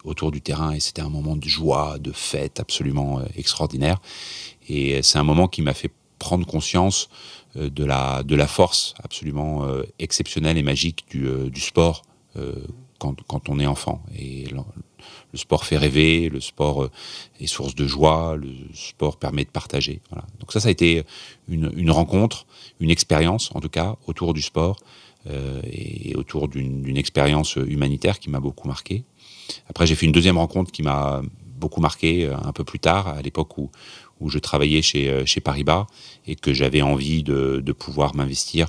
autour 0.05 0.31
du 0.31 0.41
terrain 0.41 0.73
et 0.73 0.81
c'était 0.81 1.03
un 1.03 1.09
moment 1.09 1.37
de 1.37 1.49
joie, 1.49 1.99
de 1.99 2.13
fête 2.13 2.61
absolument 2.61 3.23
extraordinaire. 3.37 4.01
Et 4.69 5.03
c'est 5.03 5.19
un 5.19 5.25
moment 5.25 5.49
qui 5.49 5.63
m'a 5.63 5.75
fait 5.75 5.91
prendre 6.19 6.47
conscience 6.47 7.09
euh, 7.57 7.71
de 7.71 7.85
la, 7.85 8.23
de 8.23 8.35
la 8.35 8.47
force 8.47 8.95
absolument 9.03 9.65
euh, 9.65 9.83
exceptionnelle 9.99 10.59
et 10.59 10.63
magique 10.63 11.05
du, 11.09 11.27
euh, 11.27 11.51
du 11.51 11.61
sport 11.61 12.03
quand, 12.99 13.15
quand, 13.29 13.49
on 13.49 13.61
est 13.61 13.67
enfant. 13.67 14.03
Et 14.19 14.47
le, 14.47 15.39
sport 15.39 15.65
fait 15.65 15.77
rêver, 15.77 16.29
le 16.29 16.41
sport 16.41 16.89
est 17.39 17.47
source 17.47 17.77
de 17.77 17.87
joie, 17.87 18.35
le 18.35 18.49
sport 18.73 19.19
permet 19.19 19.45
de 19.45 19.51
partager. 19.51 20.01
Voilà. 20.11 20.27
Donc 20.41 20.51
ça, 20.51 20.59
ça 20.59 20.67
a 20.67 20.73
été 20.73 21.05
une, 21.47 21.71
une 21.77 21.93
rencontre, 21.93 22.47
une 22.81 22.91
expérience 22.91 23.53
en 23.55 23.61
tout 23.61 23.69
cas 23.69 23.95
autour 24.09 24.35
du 24.35 24.43
sport 24.43 24.81
et 25.71 26.17
autour 26.17 26.49
d'une 26.49 26.97
expérience 26.97 27.55
humanitaire 27.55 28.19
qui 28.19 28.31
m'a 28.31 28.41
beaucoup 28.41 28.67
marqué. 28.67 29.05
Après, 29.69 29.87
j'ai 29.87 29.95
fait 29.95 30.07
une 30.07 30.13
deuxième 30.13 30.39
rencontre 30.39 30.73
qui 30.73 30.83
m'a 30.83 31.23
beaucoup 31.57 31.81
marqué 31.81 32.27
un 32.27 32.53
peu 32.53 32.65
plus 32.65 32.81
tard, 32.81 33.07
à 33.07 33.23
l'époque 33.23 33.57
où, 33.59 33.71
où 34.25 34.31
je 34.31 34.39
travaillais 34.39 34.83
chez, 34.83 35.09
euh, 35.09 35.27
chez 35.27 35.41
Paribas 35.41 35.87
et 36.27 36.35
que 36.35 36.53
j'avais 36.53 36.83
envie 36.83 37.23
de, 37.23 37.63
pouvoir 37.79 38.17
m'investir 38.17 38.69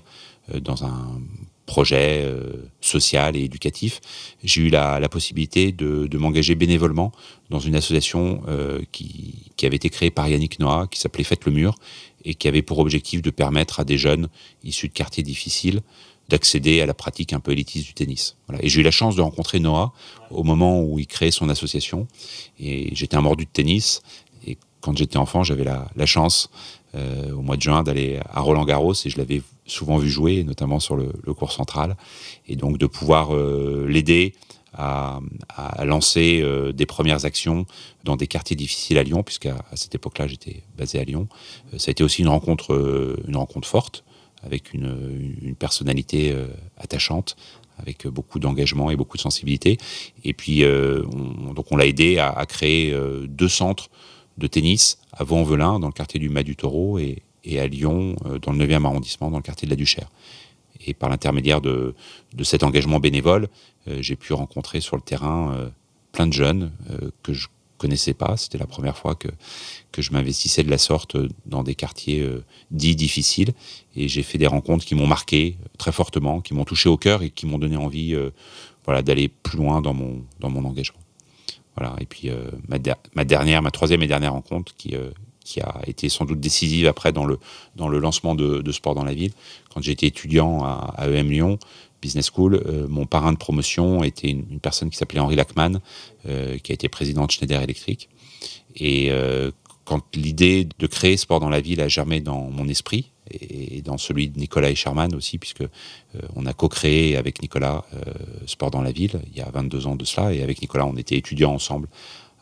euh, 0.54 0.60
dans 0.60 0.84
un 0.84 1.22
projet 1.66 2.22
euh, 2.24 2.68
social 2.82 3.36
et 3.36 3.46
éducatif, 3.46 4.02
j'ai 4.44 4.62
eu 4.62 4.70
la, 4.70 5.08
possibilité 5.10 5.72
de, 5.72 6.18
m'engager 6.18 6.56
bénévolement 6.56 7.12
dans 7.50 7.60
une 7.60 7.76
association 7.76 8.44
qui, 8.92 9.66
avait 9.66 9.78
été 9.78 9.90
créée 9.90 10.12
par 10.12 10.28
Yannick 10.28 10.60
Noah, 10.60 10.88
qui 10.92 11.00
s'appelait 11.00 11.24
Faites 11.24 11.46
le 11.46 11.52
Mur, 11.52 11.76
et 12.24 12.36
qui 12.36 12.48
avait 12.48 12.62
pour 12.62 12.78
objectif 12.78 13.24
de 13.24 13.32
permettre 13.32 13.80
à 13.80 13.84
des 13.84 13.98
jeunes 13.98 14.28
issus 14.64 14.90
de 14.90 14.94
quartiers 14.94 15.24
difficiles 15.24 15.82
d'accéder 16.30 16.82
à 16.82 16.86
la 16.86 16.94
pratique 16.94 17.34
un 17.34 17.40
peu 17.40 17.52
élitiste 17.52 17.86
du 17.86 17.94
tennis. 17.94 18.36
Et 18.62 18.70
j'ai 18.70 18.82
eu 18.82 18.84
la 18.84 18.92
chance 18.92 19.16
de 19.16 19.22
rencontrer 19.22 19.60
Noah 19.60 19.94
au 20.32 20.44
moment 20.44 20.82
où 20.82 20.98
il 20.98 21.08
créait 21.08 21.32
son 21.32 21.50
association. 21.50 22.08
Et 22.60 22.94
j'étais 22.96 23.16
un 23.16 23.22
mordu 23.22 23.46
de 23.46 23.50
tennis 23.52 24.02
quand 24.86 24.96
j'étais 24.96 25.18
enfant, 25.18 25.44
j'avais 25.44 25.64
la, 25.64 26.06
chance 26.06 26.52
euh, 26.94 27.32
au 27.32 27.42
mois 27.42 27.58
de 27.58 27.62
juin 27.64 27.82
d'aller 27.82 28.20
à 28.30 28.42
Roland 28.42 28.66
Garros 28.66 28.94
et 28.94 29.10
je 29.10 29.18
l'avais 29.18 29.42
souvent 29.66 29.98
vu 29.98 30.12
jouer, 30.12 30.44
notamment 30.44 30.80
sur 30.80 30.96
le, 30.96 31.34
cours 31.34 31.52
central, 31.52 31.98
et 32.48 32.56
donc 32.56 32.78
de 32.78 32.86
pouvoir 32.86 33.34
euh, 33.34 33.88
l'aider 33.90 34.36
à, 34.78 35.22
lancer 35.84 36.42
euh, 36.44 36.72
des 36.72 36.86
premières 36.86 37.26
actions 37.26 37.66
dans 38.04 38.16
des 38.16 38.28
quartiers 38.28 38.56
difficiles 38.56 39.00
à 39.00 39.04
Lyon, 39.04 39.24
puisqu'à 39.24 39.56
à 39.72 39.76
cette 39.76 39.96
époque-là 39.96 40.28
j'étais 40.28 40.62
basé 40.78 41.00
à 41.00 41.04
Lyon. 41.04 41.28
ça 41.78 41.90
a 41.90 41.92
été 41.92 42.04
aussi 42.04 42.22
une 42.22 42.28
rencontre, 42.28 42.70
une 43.28 43.38
rencontre 43.38 43.68
forte 43.68 44.04
avec 44.44 44.74
une, 44.76 45.56
personnalité 45.58 46.36
attachante, 46.78 47.38
avec 47.80 48.06
beaucoup 48.06 48.38
d'engagement 48.38 48.92
et 48.92 48.96
beaucoup 48.96 49.18
de 49.18 49.22
sensibilité. 49.24 49.80
Et 50.24 50.34
puis, 50.34 50.62
donc 50.62 51.72
on 51.72 51.78
l'a 51.78 51.88
aidé 51.88 52.20
à 52.20 52.46
créer 52.46 52.96
deux 53.28 53.50
centres 53.50 53.90
de 54.38 54.48
tennis 54.48 55.00
à 55.14 55.24
Vaux-en-Velin, 55.24 55.80
dans 55.80 55.88
le 55.88 55.94
quartier 55.94 56.20
du 56.20 56.30
Mas 56.30 56.44
du 56.44 56.56
Taureau, 56.56 57.00
et, 57.00 57.22
à 57.60 57.68
Lyon, 57.68 58.16
euh, 58.26 58.40
dans 58.40 58.52
le 58.52 58.66
9e 58.66 58.86
arrondissement, 58.86 59.30
dans 59.30 59.38
le 59.38 59.44
quartier 59.44 59.66
de 59.68 59.72
la 59.72 59.76
Duchère. 59.76 60.10
Et 60.86 60.94
par 60.94 61.10
l'intermédiaire 61.10 61.62
de, 61.62 61.96
cet 62.44 62.64
engagement 62.64 63.00
bénévole, 63.00 63.48
euh, 63.88 64.02
j'ai 64.02 64.16
pu 64.16 64.34
rencontrer 64.34 64.82
sur 64.82 64.96
le 64.96 65.02
terrain 65.02 65.54
euh, 65.54 65.70
plein 66.12 66.28
de 66.28 66.34
jeunes 66.34 66.72
que 67.24 67.34
je 67.34 67.48
connaissais 67.78 68.14
pas. 68.14 68.38
C'était 68.38 68.58
la 68.58 68.68
première 68.68 68.98
fois 68.98 69.16
que, 69.16 69.28
que 69.92 70.02
je 70.02 70.12
m'investissais 70.12 70.64
de 70.64 70.70
la 70.70 70.78
sorte 70.78 71.18
dans 71.46 71.62
des 71.62 71.76
quartiers 71.76 72.26
dits 72.72 72.96
difficiles. 72.96 73.52
Et 73.98 74.08
j'ai 74.08 74.24
fait 74.24 74.38
des 74.38 74.48
rencontres 74.48 74.86
qui 74.86 74.96
m'ont 74.96 75.08
marqué 75.08 75.58
très 75.78 75.92
fortement, 75.92 76.40
qui 76.40 76.54
m'ont 76.54 76.64
touché 76.64 76.88
au 76.88 76.96
cœur 76.96 77.22
et 77.22 77.32
qui 77.32 77.46
m'ont 77.46 77.58
donné 77.58 77.76
envie 77.76 78.16
voilà, 78.86 79.02
d'aller 79.02 79.28
plus 79.28 79.58
loin 79.58 79.82
dans 79.82 79.94
mon, 79.94 80.24
dans 80.40 80.50
mon 80.50 80.64
engagement. 80.64 81.05
Voilà. 81.78 81.96
Et 82.00 82.06
puis 82.06 82.30
euh, 82.30 82.50
ma, 82.68 82.78
ma, 83.16 83.26
dernière, 83.26 83.62
ma 83.62 83.72
troisième 83.72 84.02
et 84.02 84.08
dernière 84.08 84.34
rencontre 84.34 84.74
qui, 84.78 84.96
euh, 84.96 85.10
qui 85.42 85.62
a 85.62 85.82
été 85.88 86.10
sans 86.10 86.26
doute 86.26 86.40
décisive 86.40 86.88
après 86.88 87.12
dans 87.12 87.26
le, 87.26 87.40
dans 87.76 87.88
le 87.88 88.00
lancement 88.00 88.36
de, 88.36 88.62
de 88.62 88.72
Sport 88.72 88.96
dans 88.96 89.04
la 89.04 89.14
ville. 89.14 89.34
Quand 89.74 89.82
j'étais 89.82 90.08
étudiant 90.08 90.64
à, 90.64 90.94
à, 90.98 91.08
EM 91.08 91.30
Lyon, 91.30 91.60
Business 92.02 92.30
School, 92.34 92.64
mon 92.88 93.08
parrain 93.08 93.34
de 93.34 93.38
promotion 93.38 94.04
était 94.04 94.30
une, 94.30 94.60
personne 94.60 94.92
qui 94.92 94.98
s'appelait 94.98 95.22
Henri 95.22 95.36
Lachman, 95.36 95.80
qui 96.24 96.30
a 96.72 96.74
été 96.74 96.88
président 96.88 97.26
de 97.26 97.32
Schneider 97.32 97.60
Electric. 97.64 98.10
Et 98.76 99.12
quand 99.86 100.04
l'idée 100.16 100.68
de 100.78 100.88
créer 100.88 101.16
Sport 101.16 101.40
dans 101.40 101.50
la 101.50 101.62
ville 101.62 101.80
a 101.82 101.88
germé 101.88 102.20
dans 102.20 102.50
mon 102.50 102.68
esprit, 102.68 103.12
et 103.32 103.82
dans 103.82 103.98
celui 103.98 104.30
de 104.30 104.40
Nicolas 104.40 104.70
et 104.70 104.76
Sherman 104.76 105.16
aussi, 105.16 105.40
puisque 105.40 105.64
on 106.36 106.46
a 106.46 106.54
co-créé 106.54 107.16
avec 107.16 107.42
Nicolas 107.42 107.84
Sport 108.46 108.72
dans 108.72 108.82
la 108.84 108.92
ville 108.92 109.20
il 109.32 109.38
y 109.38 109.42
a 109.42 109.50
22 109.50 109.88
ans 109.88 109.96
de 109.96 110.06
cela, 110.06 110.34
et 110.34 110.44
avec 110.44 110.62
Nicolas 110.62 110.86
on 110.86 110.96
était 110.96 111.18
étudiants 111.18 111.54
ensemble 111.54 111.88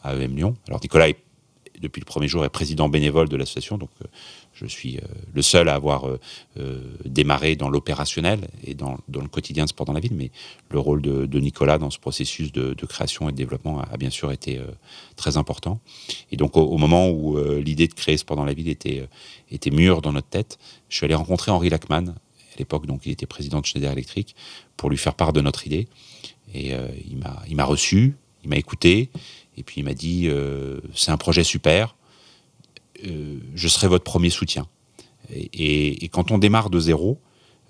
à 0.04 0.14
EM 0.16 0.36
Lyon. 0.36 0.56
Alors 0.68 0.82
Nicolas 0.82 1.08
depuis 1.80 2.00
le 2.00 2.06
premier 2.06 2.28
jour 2.28 2.46
est 2.46 2.50
président 2.50 2.90
bénévole 2.90 3.30
de 3.30 3.36
l'association, 3.36 3.78
donc 3.78 3.90
je 4.64 4.68
suis 4.68 4.98
euh, 4.98 5.02
le 5.34 5.42
seul 5.42 5.70
à 5.70 5.76
avoir 5.76 6.08
euh, 6.08 6.20
euh, 6.58 6.80
démarré 7.06 7.56
dans 7.56 7.70
l'opérationnel 7.70 8.48
et 8.64 8.74
dans, 8.74 8.98
le 9.12 9.28
quotidien 9.28 9.66
de 9.66 9.70
sport 9.70 9.86
dans 9.86 9.94
la 9.94 10.00
ville, 10.00 10.16
mais 10.16 10.32
le 10.70 10.80
rôle 10.80 11.02
de, 11.02 11.40
Nicolas 11.40 11.78
dans 11.78 11.90
ce 11.90 12.00
processus 12.00 12.52
de, 12.52 12.74
création 12.86 13.30
et 13.30 13.32
de 13.32 13.38
développement 13.38 13.82
a, 13.82 13.98
bien 13.98 14.10
sûr 14.10 14.32
été 14.32 14.62
très 15.16 15.38
important. 15.38 15.80
Et 16.32 16.38
donc 16.38 16.56
au, 16.56 16.78
moment 16.78 17.10
où 17.10 17.38
l'idée 17.58 17.88
de 17.88 17.94
créer 17.94 18.18
sport 18.18 18.38
dans 18.38 18.46
la 18.46 18.54
ville 18.54 18.70
était, 18.70 19.08
mûre 19.72 20.02
dans 20.02 20.14
notre 20.14 20.28
tête, 20.28 20.58
je 20.90 20.98
suis 20.98 21.06
allé 21.06 21.16
rencontrer 21.16 21.52
Henri 21.52 21.70
Lachman, 21.70 22.10
à 22.10 22.60
l'époque 22.60 22.86
donc 22.86 23.02
il 23.06 23.12
était 23.12 23.26
président 23.26 23.60
de 23.60 23.66
Schneider 23.66 23.92
Electric, 23.92 24.36
pour 24.78 24.90
lui 24.90 24.98
faire 24.98 25.16
part 25.16 25.34
de 25.34 25.42
notre 25.42 25.66
idée. 25.68 25.88
Et 26.54 26.72
il 27.50 27.56
m'a 27.56 27.66
reçu, 27.66 28.16
il 28.44 28.50
m'a 28.50 28.58
écouté, 28.58 29.10
et 29.58 29.64
puis 29.64 29.82
il 29.82 29.84
m'a 29.84 29.94
dit 29.94 30.30
c'est 30.94 31.12
un 31.12 31.18
projet 31.18 31.44
super, 31.44 31.96
euh, 31.96 32.03
je 33.04 33.68
serai 33.68 33.88
votre 33.88 34.04
premier 34.04 34.30
soutien. 34.30 34.68
Et, 35.32 36.10
quand 36.10 36.32
on 36.32 36.38
démarre 36.38 36.70
de 36.70 36.80
zéro, 36.80 37.20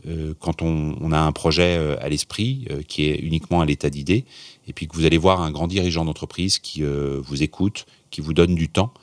euh, 0.07 0.33
quand 0.39 0.61
on, 0.61 1.11
a 1.11 1.19
un 1.19 1.31
projet 1.31 1.77
euh, 1.77 1.95
à 2.01 2.09
l'esprit 2.09 2.67
qui 2.87 3.05
est 3.05 3.15
uniquement 3.15 3.61
à 3.61 3.65
l'état 3.65 3.89
d'idée, 3.89 4.25
et 4.67 4.73
puis 4.73 4.87
que 4.87 4.95
vous 4.95 5.05
allez 5.05 5.17
voir 5.17 5.41
un 5.41 5.51
grand 5.51 5.67
dirigeant 5.67 6.05
d'entreprise 6.05 6.59
qui 6.59 6.83
vous 6.83 7.43
écoute, 7.43 7.85
qui 8.09 8.21
vous 8.21 8.33
donne 8.33 8.55
du 8.55 8.69
temps 8.69 8.93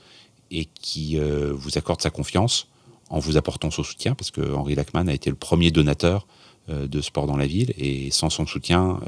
et 0.51 0.65
qui 0.65 1.19
vous 1.19 1.79
accorde 1.79 2.03
sa 2.03 2.11
confiance 2.11 2.69
en 3.09 3.19
vous 3.19 3.37
apportant 3.37 3.71
son 3.71 3.83
soutien, 3.83 4.15
parce 4.15 4.31
que 4.31 4.55
Henri 4.55 4.75
Lachman 4.75 5.09
a 5.09 5.15
été 5.15 5.31
le 5.31 5.37
premier 5.37 5.71
donateur 5.71 6.27
de 6.69 7.01
sport 7.01 7.27
dans 7.27 7.37
la 7.37 7.47
ville, 7.47 7.75
et 7.77 8.11
sans 8.11 8.31
son 8.31 8.47
soutien, 8.47 9.01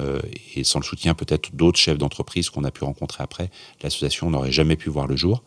et 0.54 0.64
sans 0.64 0.78
le 0.80 0.84
soutien 0.84 1.14
peut-être 1.14 1.54
d'autres 1.54 1.78
chefs 1.78 1.98
d'entreprise 1.98 2.50
qu'on 2.50 2.64
a 2.64 2.70
pu 2.70 2.84
rencontrer 2.84 3.24
après, 3.24 3.50
l'association 3.82 4.30
n'aurait 4.30 4.52
jamais 4.52 4.76
pu 4.76 4.90
voir 4.90 5.06
le 5.06 5.16
jour 5.16 5.42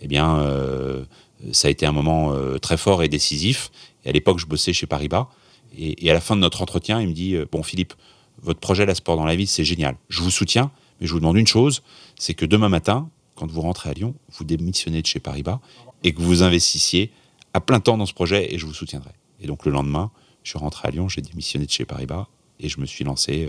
eh 0.00 0.06
bien, 0.08 0.38
euh, 0.38 1.04
ça 1.52 1.68
a 1.68 1.70
été 1.70 1.86
un 1.86 1.92
moment 1.92 2.32
euh, 2.32 2.58
très 2.58 2.76
fort 2.76 3.02
et 3.02 3.08
décisif. 3.08 3.70
Et 4.04 4.10
à 4.10 4.12
l'époque, 4.12 4.38
je 4.38 4.46
bossais 4.46 4.72
chez 4.72 4.86
Paribas. 4.86 5.28
Et, 5.76 6.06
et, 6.06 6.10
à 6.10 6.14
la 6.14 6.20
fin 6.20 6.36
de 6.36 6.40
notre 6.40 6.62
entretien, 6.62 7.00
il 7.00 7.08
me 7.08 7.12
dit 7.12 7.34
euh, 7.34 7.46
Bon, 7.50 7.62
Philippe, 7.62 7.94
votre 8.42 8.60
projet 8.60 8.86
La 8.86 8.94
Sport 8.94 9.16
dans 9.16 9.24
la 9.24 9.36
vie, 9.36 9.46
c'est 9.46 9.64
génial. 9.64 9.96
Je 10.08 10.22
vous 10.22 10.30
soutiens, 10.30 10.70
mais 11.00 11.06
je 11.06 11.12
vous 11.12 11.20
demande 11.20 11.36
une 11.36 11.46
chose 11.46 11.82
c'est 12.16 12.34
que 12.34 12.46
demain 12.46 12.68
matin, 12.68 13.10
quand 13.34 13.50
vous 13.50 13.60
rentrez 13.60 13.90
à 13.90 13.92
Lyon, 13.92 14.14
vous 14.38 14.44
démissionnez 14.44 15.02
de 15.02 15.06
chez 15.06 15.18
Paribas 15.18 15.58
et 16.04 16.12
que 16.12 16.20
vous 16.20 16.42
investissiez 16.42 17.10
à 17.52 17.60
plein 17.60 17.80
temps 17.80 17.98
dans 17.98 18.06
ce 18.06 18.14
projet 18.14 18.54
et 18.54 18.58
je 18.58 18.66
vous 18.66 18.74
soutiendrai. 18.74 19.10
Et 19.40 19.46
donc, 19.46 19.66
le 19.66 19.72
lendemain, 19.72 20.10
je 20.44 20.50
suis 20.50 20.58
rentré 20.58 20.86
à 20.88 20.90
Lyon, 20.90 21.08
j'ai 21.08 21.22
démissionné 21.22 21.66
de 21.66 21.70
chez 21.70 21.84
Paribas 21.84 22.28
et 22.60 22.68
je 22.68 22.78
me 22.78 22.86
suis 22.86 23.04
lancé 23.04 23.48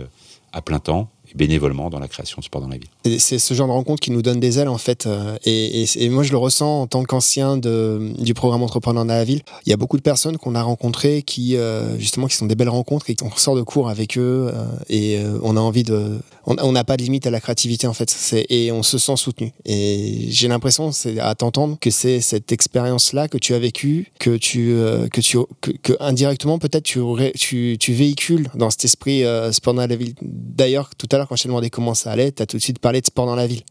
à 0.52 0.62
plein 0.62 0.80
temps 0.80 1.10
bénévolement 1.34 1.90
dans 1.90 1.98
la 1.98 2.08
création 2.08 2.38
de 2.40 2.44
sport 2.44 2.60
dans 2.60 2.68
la 2.68 2.78
ville. 2.78 3.18
C'est 3.18 3.38
ce 3.38 3.54
genre 3.54 3.66
de 3.66 3.72
rencontre 3.72 4.00
qui 4.00 4.10
nous 4.10 4.22
donne 4.22 4.40
des 4.40 4.58
ailes 4.58 4.68
en 4.68 4.78
fait. 4.78 5.06
Euh, 5.06 5.36
et, 5.44 6.08
moi 6.08 6.22
je 6.22 6.30
le 6.30 6.38
ressens 6.38 6.82
en 6.82 6.86
tant 6.86 7.04
qu'ancien 7.04 7.56
du 7.56 8.34
programme 8.34 8.62
Entrepreneur 8.62 9.04
dans 9.04 9.14
la 9.14 9.24
ville. 9.24 9.42
Il 9.64 9.70
y 9.70 9.72
a 9.72 9.76
beaucoup 9.76 9.96
de 9.96 10.02
personnes 10.02 10.38
qu'on 10.38 10.54
a 10.54 10.62
rencontrées 10.62 11.22
qui 11.22 11.56
euh, 11.56 11.98
justement 11.98 12.26
qui 12.26 12.36
sont 12.36 12.46
des 12.46 12.54
belles 12.54 12.68
rencontres 12.68 13.10
et 13.10 13.14
qu'on 13.14 13.30
sort 13.30 13.56
de 13.56 13.62
cours 13.62 13.88
avec 13.88 14.18
eux 14.18 14.50
euh, 14.52 14.64
et 14.88 15.18
on 15.42 15.56
a 15.56 15.60
envie 15.60 15.82
de... 15.82 16.18
On 16.48 16.70
n'a 16.70 16.84
pas 16.84 16.96
de 16.96 17.02
limite 17.02 17.26
à 17.26 17.30
la 17.30 17.40
créativité 17.40 17.88
en 17.88 17.92
fait 17.92 18.14
et 18.48 18.70
on 18.70 18.84
se 18.84 18.98
sent 18.98 19.16
soutenu. 19.16 19.52
Et 19.64 20.26
j'ai 20.28 20.46
l'impression 20.46 20.90
à 21.18 21.34
t'entendre 21.34 21.76
que 21.80 21.90
c'est 21.90 22.20
cette 22.20 22.52
expérience-là 22.52 23.26
que 23.26 23.36
tu 23.36 23.52
as 23.52 23.58
vécue, 23.58 24.12
que 24.20 24.36
tu, 24.36 24.76
que 25.10 25.20
tu 25.20 25.38
que, 25.60 25.92
indirectement 25.98 26.60
peut-être 26.60 26.84
tu, 26.84 27.00
tu, 27.34 27.76
tu, 27.80 27.92
véhicules 27.92 28.48
dans 28.54 28.70
cet 28.70 28.84
esprit 28.84 29.24
sport 29.50 29.74
dans 29.74 29.86
la 29.88 29.96
ville. 29.96 30.14
D'ailleurs 30.22 30.90
tout 30.96 31.08
à 31.10 31.15
l'heure 31.18 31.28
quand 31.28 31.36
je 31.36 31.44
t'ai 31.44 31.48
demandé 31.48 31.70
comment 31.70 31.94
ça 31.94 32.12
allait, 32.12 32.32
tu 32.32 32.42
as 32.42 32.46
tout 32.46 32.56
de 32.56 32.62
suite 32.62 32.78
parlé 32.78 33.00
de 33.00 33.06
sport 33.06 33.26
dans 33.26 33.36
la 33.36 33.46
ville. 33.46 33.62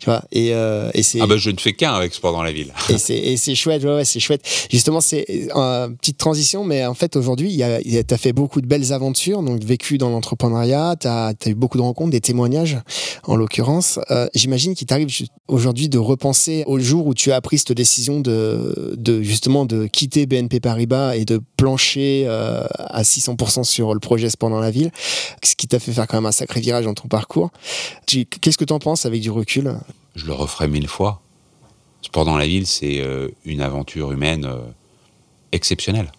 Tu 0.00 0.06
vois, 0.06 0.22
et, 0.32 0.54
euh, 0.54 0.90
et 0.94 1.02
c'est. 1.02 1.20
Ah 1.20 1.26
bah 1.26 1.36
je 1.36 1.50
ne 1.50 1.58
fais 1.58 1.74
qu'un 1.74 1.92
avec 1.92 2.14
sport 2.14 2.32
dans 2.32 2.42
la 2.42 2.52
ville. 2.52 2.72
et 2.88 3.36
c'est 3.36 3.54
chouette, 3.54 3.84
ouais, 3.84 3.96
ouais 3.96 4.04
c'est 4.06 4.18
chouette. 4.18 4.40
Justement, 4.70 5.02
c'est 5.02 5.26
une 5.28 5.50
euh, 5.54 5.88
petite 5.90 6.16
transition, 6.16 6.64
mais 6.64 6.86
en 6.86 6.94
fait, 6.94 7.16
aujourd'hui, 7.16 7.62
tu 7.84 8.14
as 8.14 8.18
fait 8.18 8.32
beaucoup 8.32 8.62
de 8.62 8.66
belles 8.66 8.94
aventures, 8.94 9.42
donc 9.42 9.62
vécu 9.62 9.98
dans 9.98 10.08
l'entrepreneuriat, 10.08 10.96
tu 10.98 11.06
as, 11.06 11.34
eu 11.46 11.54
beaucoup 11.54 11.76
de 11.76 11.82
rencontres, 11.82 12.12
des 12.12 12.22
témoignages, 12.22 12.78
en 13.24 13.36
l'occurrence. 13.36 14.00
Euh, 14.10 14.26
j'imagine 14.34 14.74
qu'il 14.74 14.86
t'arrive 14.86 15.08
aujourd'hui 15.48 15.90
de 15.90 15.98
repenser 15.98 16.64
au 16.66 16.78
jour 16.78 17.06
où 17.06 17.12
tu 17.12 17.30
as 17.30 17.40
pris 17.42 17.58
cette 17.58 17.72
décision 17.72 18.20
de, 18.20 18.94
de 18.96 19.20
justement 19.20 19.66
de 19.66 19.86
quitter 19.86 20.24
BNP 20.24 20.60
Paribas 20.60 21.14
et 21.14 21.26
de 21.26 21.42
plancher 21.58 22.26
à 22.26 23.02
600% 23.02 23.64
sur 23.64 23.92
le 23.92 24.00
projet 24.00 24.30
Sport 24.30 24.48
dans 24.48 24.60
la 24.60 24.70
ville, 24.70 24.90
ce 25.44 25.54
qui 25.56 25.68
t'a 25.68 25.78
fait 25.78 25.92
faire 25.92 26.06
quand 26.06 26.16
même 26.16 26.26
un 26.26 26.32
sacré 26.32 26.60
virage 26.60 26.86
dans 26.86 26.94
ton 26.94 27.08
parcours. 27.08 27.50
Qu'est-ce 28.06 28.56
que 28.56 28.64
tu 28.64 28.72
en 28.72 28.78
penses 28.78 29.04
avec 29.04 29.20
du 29.20 29.30
recul 29.30 29.39
je 29.48 30.26
le 30.26 30.32
referai 30.32 30.68
mille 30.68 30.88
fois. 30.88 31.22
Sport 32.02 32.24
dans 32.24 32.36
la 32.36 32.46
ville, 32.46 32.66
c'est 32.66 33.00
euh, 33.00 33.28
une 33.44 33.60
aventure 33.60 34.12
humaine 34.12 34.44
euh, 34.44 34.60
exceptionnelle. 35.52 36.12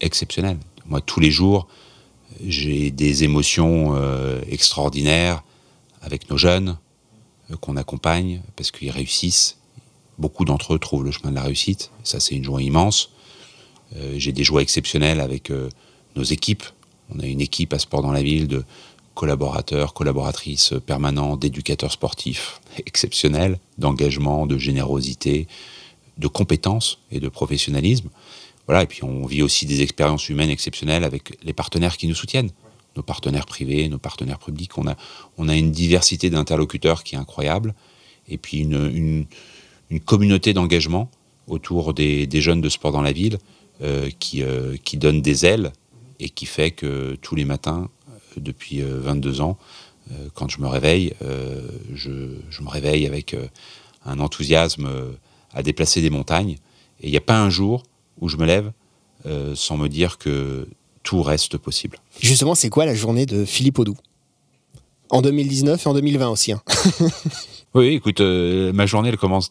Exceptionnelle. 0.00 0.58
Moi, 0.86 1.00
tous 1.00 1.20
les 1.20 1.30
jours, 1.30 1.68
j'ai 2.46 2.90
des 2.90 3.24
émotions 3.24 3.94
euh, 3.94 4.40
extraordinaires 4.48 5.42
avec 6.02 6.30
nos 6.30 6.36
jeunes 6.36 6.78
qu'on 7.60 7.76
accompagne 7.76 8.42
parce 8.56 8.70
qu'ils 8.70 8.90
réussissent. 8.90 9.58
Beaucoup 10.18 10.44
d'entre 10.44 10.74
eux 10.74 10.78
trouvent 10.78 11.04
le 11.04 11.10
chemin 11.10 11.30
de 11.30 11.36
la 11.36 11.42
réussite. 11.42 11.90
Ça, 12.02 12.20
c'est 12.20 12.34
une 12.34 12.44
joie 12.44 12.62
immense. 12.62 13.10
j'ai 14.16 14.32
des 14.32 14.44
joies 14.44 14.62
exceptionnelles 14.62 15.20
avec 15.20 15.52
nos 16.16 16.22
équipes. 16.22 16.64
On 17.14 17.20
a 17.20 17.26
une 17.26 17.40
équipe 17.40 17.72
à 17.72 17.78
Sport 17.78 18.02
dans 18.02 18.12
la 18.12 18.22
ville 18.22 18.48
de 18.48 18.64
collaborateurs, 19.16 19.94
collaboratrices 19.94 20.74
permanents, 20.84 21.36
d'éducateurs 21.36 21.90
sportifs 21.90 22.60
exceptionnels, 22.86 23.58
d'engagement, 23.78 24.46
de 24.46 24.58
générosité, 24.58 25.48
de 26.18 26.28
compétences 26.28 26.98
et 27.10 27.18
de 27.18 27.28
professionnalisme. 27.28 28.10
Voilà, 28.66 28.82
et 28.82 28.86
puis 28.86 29.02
on 29.04 29.26
vit 29.26 29.42
aussi 29.42 29.64
des 29.64 29.80
expériences 29.80 30.28
humaines 30.28 30.50
exceptionnelles 30.50 31.02
avec 31.02 31.42
les 31.42 31.54
partenaires 31.54 31.96
qui 31.96 32.06
nous 32.06 32.14
soutiennent, 32.14 32.50
nos 32.96 33.02
partenaires 33.02 33.46
privés, 33.46 33.88
nos 33.88 33.98
partenaires 33.98 34.38
publics. 34.38 34.76
On 34.76 34.86
a, 34.86 34.96
on 35.38 35.48
a 35.48 35.56
une 35.56 35.70
diversité 35.70 36.28
d'interlocuteurs 36.28 37.02
qui 37.02 37.14
est 37.14 37.18
incroyable, 37.18 37.74
et 38.28 38.36
puis 38.36 38.58
une, 38.58 39.26
une, 39.90 40.00
communauté 40.00 40.52
d'engagement 40.52 41.10
autour 41.46 41.94
des, 41.94 42.28
jeunes 42.40 42.60
de 42.60 42.68
sport 42.68 42.92
dans 42.92 43.02
la 43.02 43.12
ville 43.12 43.38
euh, 43.80 44.10
qui, 44.18 44.42
euh, 44.42 44.76
qui 44.84 44.98
donne 44.98 45.22
des 45.22 45.46
ailes 45.46 45.72
et 46.18 46.28
qui 46.28 46.44
fait 46.44 46.72
que 46.72 47.16
tous 47.22 47.34
les 47.34 47.44
matins, 47.44 47.88
depuis 48.40 48.80
22 48.80 49.40
euh, 49.40 49.42
ans. 49.42 49.58
Euh, 50.10 50.28
quand 50.34 50.48
je 50.48 50.60
me 50.60 50.66
réveille, 50.66 51.14
euh, 51.22 51.68
je, 51.94 52.10
me 52.10 52.68
réveille 52.68 53.06
avec 53.06 53.36
un 54.04 54.20
enthousiasme 54.20 54.88
à 55.52 55.62
déplacer 55.62 56.00
des 56.00 56.10
montagnes. 56.10 56.56
Et 57.00 57.08
il 57.08 57.10
n'y 57.10 57.16
a 57.16 57.22
pas 57.22 57.38
un 57.38 57.50
jour 57.50 57.82
où 58.20 58.28
je 58.28 58.36
me 58.36 58.46
lève 58.46 58.72
sans 59.54 59.76
me 59.76 59.88
dire 59.88 60.18
que 60.18 60.68
tout 61.02 61.20
reste 61.20 61.58
possible. 61.58 61.98
Justement, 62.20 62.54
c'est 62.54 62.70
quoi 62.70 62.86
la 62.86 62.94
journée 62.94 63.26
de 63.26 63.44
Philippe 63.44 63.80
Audou 63.80 63.96
En 65.10 65.20
2019 65.20 65.84
et 65.84 65.88
en 65.88 65.94
2020 65.94 66.28
aussi. 66.28 66.52
Hein. 66.52 66.62
oui, 67.74 67.94
écoute, 67.94 68.20
ma 68.20 68.86
journée, 68.86 69.08
elle 69.08 69.16
commence 69.16 69.50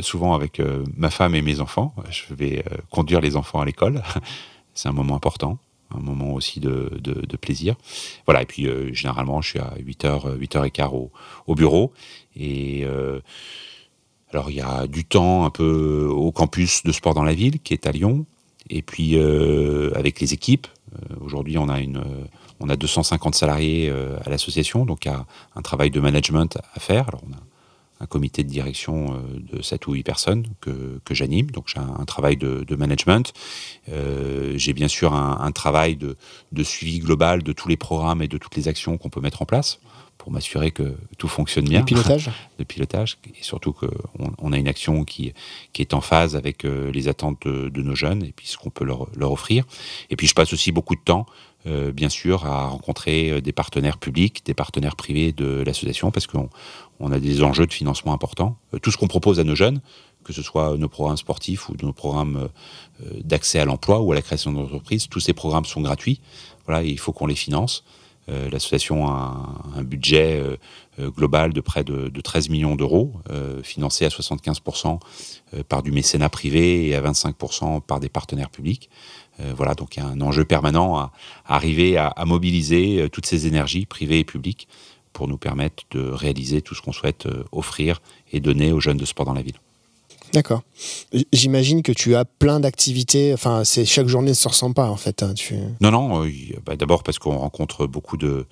souvent 0.00 0.32
avec 0.32 0.62
ma 0.96 1.10
femme 1.10 1.34
et 1.34 1.42
mes 1.42 1.60
enfants. 1.60 1.94
Je 2.08 2.34
vais 2.34 2.64
conduire 2.90 3.20
les 3.20 3.36
enfants 3.36 3.60
à 3.60 3.66
l'école. 3.66 4.02
C'est 4.74 4.88
un 4.88 4.92
moment 4.92 5.16
important 5.16 5.58
un 5.94 6.00
moment 6.00 6.32
aussi 6.34 6.60
de, 6.60 6.90
de, 7.00 7.36
plaisir. 7.36 7.76
Voilà, 8.26 8.42
et 8.42 8.46
puis 8.46 8.66
euh, 8.66 8.92
généralement, 8.92 9.40
je 9.40 9.50
suis 9.50 9.58
à 9.58 9.74
8h, 9.78 10.38
8h15 10.38 10.94
au, 10.94 11.10
au 11.46 11.54
bureau. 11.54 11.92
Et 12.36 12.82
euh, 12.84 13.20
alors, 14.32 14.50
il 14.50 14.56
y 14.56 14.60
a 14.60 14.86
du 14.86 15.04
temps 15.04 15.44
un 15.44 15.50
peu 15.50 16.08
au 16.10 16.32
campus 16.32 16.82
de 16.84 16.92
sport 16.92 17.14
dans 17.14 17.22
la 17.22 17.34
ville, 17.34 17.60
qui 17.60 17.72
est 17.72 17.86
à 17.86 17.92
Lyon. 17.92 18.26
Et 18.68 18.82
puis, 18.82 19.16
euh, 19.16 19.90
avec 19.94 20.20
les 20.20 20.32
équipes, 20.32 20.66
aujourd'hui, 21.20 21.58
on 21.58 21.68
a 21.68 21.80
une. 21.80 22.02
on 22.60 22.68
a 22.68 22.76
250 22.76 23.34
salariés 23.34 23.90
à 24.24 24.28
l'association, 24.28 24.84
donc 24.84 25.04
il 25.04 25.08
y 25.08 25.10
a 25.12 25.24
un 25.56 25.62
travail 25.62 25.90
de 25.90 26.00
management 26.00 26.58
à 26.74 26.80
faire. 26.80 27.08
Alors, 27.08 27.22
on 27.28 27.32
a 27.32 27.49
un 28.00 28.06
comité 28.06 28.42
de 28.42 28.48
direction 28.48 29.14
euh, 29.14 29.56
de 29.56 29.62
7 29.62 29.86
ou 29.86 29.92
8 29.92 30.02
personnes 30.02 30.46
que, 30.60 31.00
que 31.04 31.14
j'anime. 31.14 31.50
Donc 31.50 31.68
j'ai 31.68 31.78
un, 31.78 32.04
travail 32.04 32.36
de, 32.36 32.64
de 32.64 32.76
management. 32.76 33.32
Euh, 33.90 34.54
j'ai 34.56 34.72
bien 34.72 34.88
sûr 34.88 35.14
un, 35.14 35.38
un 35.40 35.52
travail 35.52 35.96
de, 35.96 36.16
de, 36.52 36.62
suivi 36.62 36.98
global 36.98 37.42
de 37.42 37.52
tous 37.52 37.68
les 37.68 37.76
programmes 37.76 38.22
et 38.22 38.28
de 38.28 38.38
toutes 38.38 38.56
les 38.56 38.68
actions 38.68 38.96
qu'on 38.98 39.10
peut 39.10 39.20
mettre 39.20 39.42
en 39.42 39.46
place 39.46 39.80
pour 40.20 40.30
m'assurer 40.30 40.70
que 40.70 40.98
tout 41.16 41.28
fonctionne 41.28 41.64
bien. 41.64 41.78
Le 41.78 41.86
pilotage? 41.86 42.30
Le 42.58 42.66
pilotage, 42.66 43.16
et 43.26 43.42
surtout 43.42 43.72
qu'on 43.72 43.88
on 44.36 44.52
a 44.52 44.58
une 44.58 44.68
action 44.68 45.04
qui, 45.04 45.32
qui 45.72 45.80
est 45.80 45.94
en 45.94 46.02
phase 46.02 46.36
avec 46.36 46.64
les 46.64 47.08
attentes 47.08 47.46
de, 47.46 47.82
nos 47.82 47.94
jeunes 47.94 48.22
et 48.22 48.32
puis 48.32 48.46
ce 48.46 48.58
qu'on 48.58 48.68
peut 48.68 48.84
leur, 48.84 49.08
leur, 49.16 49.32
offrir. 49.32 49.64
Et 50.10 50.16
puis 50.16 50.26
je 50.26 50.34
passe 50.34 50.52
aussi 50.52 50.72
beaucoup 50.72 50.94
de 50.94 51.00
temps, 51.00 51.24
bien 51.64 52.10
sûr, 52.10 52.44
à 52.44 52.66
rencontrer 52.66 53.40
des 53.40 53.52
partenaires 53.52 53.96
publics, 53.96 54.44
des 54.44 54.52
partenaires 54.52 54.94
privés 54.94 55.32
de 55.32 55.62
l'association, 55.64 56.10
parce 56.10 56.26
qu'on 56.26 56.50
on 56.98 57.12
a 57.12 57.18
des 57.18 57.42
enjeux 57.42 57.66
de 57.66 57.72
financement 57.72 58.12
importants. 58.12 58.58
tout 58.82 58.90
ce 58.90 58.98
qu'on 58.98 59.08
propose 59.08 59.40
à 59.40 59.44
nos 59.44 59.54
jeunes, 59.54 59.80
que 60.22 60.34
ce 60.34 60.42
soit 60.42 60.76
nos 60.76 60.90
programmes 60.90 61.16
sportifs 61.16 61.70
ou 61.70 61.76
nos 61.82 61.94
programmes 61.94 62.50
d'accès 63.24 63.58
à 63.58 63.64
l'emploi 63.64 64.00
ou 64.00 64.12
à 64.12 64.14
la 64.14 64.22
création 64.22 64.52
d'entreprises, 64.52 65.08
tous 65.08 65.20
ces 65.20 65.32
programmes 65.32 65.64
sont 65.64 65.80
gratuits. 65.80 66.20
Voilà, 66.66 66.82
il 66.82 66.98
faut 66.98 67.12
qu'on 67.12 67.26
les 67.26 67.34
finance. 67.34 67.84
Euh, 68.30 68.48
l'association 68.50 69.06
a 69.08 69.62
un, 69.74 69.82
budget 69.82 70.40
euh, 70.40 70.56
euh, 70.98 71.10
global 71.10 71.52
de 71.52 71.60
près 71.60 71.84
de, 71.84 72.20
13 72.20 72.48
millions 72.48 72.76
d'euros, 72.76 73.12
financé 73.62 74.04
à 74.04 74.08
75% 74.08 75.00
par 75.68 75.82
du 75.82 75.90
mécénat 75.90 76.28
privé 76.28 76.88
et 76.88 76.94
à 76.94 77.00
25% 77.00 77.80
par 77.80 77.98
des 77.98 78.08
partenaires 78.08 78.50
publics. 78.50 78.90
voilà, 79.56 79.74
donc 79.74 79.96
il 79.96 80.00
y 80.00 80.02
a 80.02 80.06
un 80.06 80.20
enjeu 80.20 80.44
permanent 80.44 80.98
à, 80.98 81.12
arriver 81.46 81.96
à, 81.96 82.14
mobiliser 82.26 83.08
toutes 83.10 83.26
ces 83.26 83.46
énergies 83.46 83.86
privées 83.86 84.18
et 84.18 84.24
publiques 84.24 84.68
pour 85.12 85.28
nous 85.28 85.38
permettre 85.38 85.84
de 85.90 86.02
réaliser 86.02 86.60
tout 86.60 86.74
ce 86.74 86.82
qu'on 86.82 86.92
souhaite 86.92 87.26
offrir 87.52 88.02
et 88.32 88.40
donner 88.40 88.70
aux 88.70 88.80
jeunes 88.80 88.98
de 88.98 89.06
sport 89.06 89.24
dans 89.24 89.34
la 89.34 89.42
ville. 89.42 89.58
D'accord. 90.32 90.62
J'imagine 91.32 91.82
que 91.82 91.92
tu 91.92 92.14
as 92.14 92.24
plein 92.24 92.60
d'activités. 92.60 93.34
Enfin, 93.34 93.64
c'est 93.64 93.84
chaque 93.84 94.06
journée 94.06 94.30
ne 94.30 94.34
se 94.34 94.48
ressemble 94.48 94.74
pas 94.74 94.88
en 94.88 94.96
fait. 94.96 95.22
Hein. 95.22 95.34
Non, 95.80 95.90
non. 95.90 96.24
Euh, 96.24 96.30
bah, 96.64 96.76
d'abord 96.76 97.02
parce 97.02 97.18
qu'on 97.18 97.36
rencontre 97.36 97.86
beaucoup 97.86 98.16
de, 98.16 98.46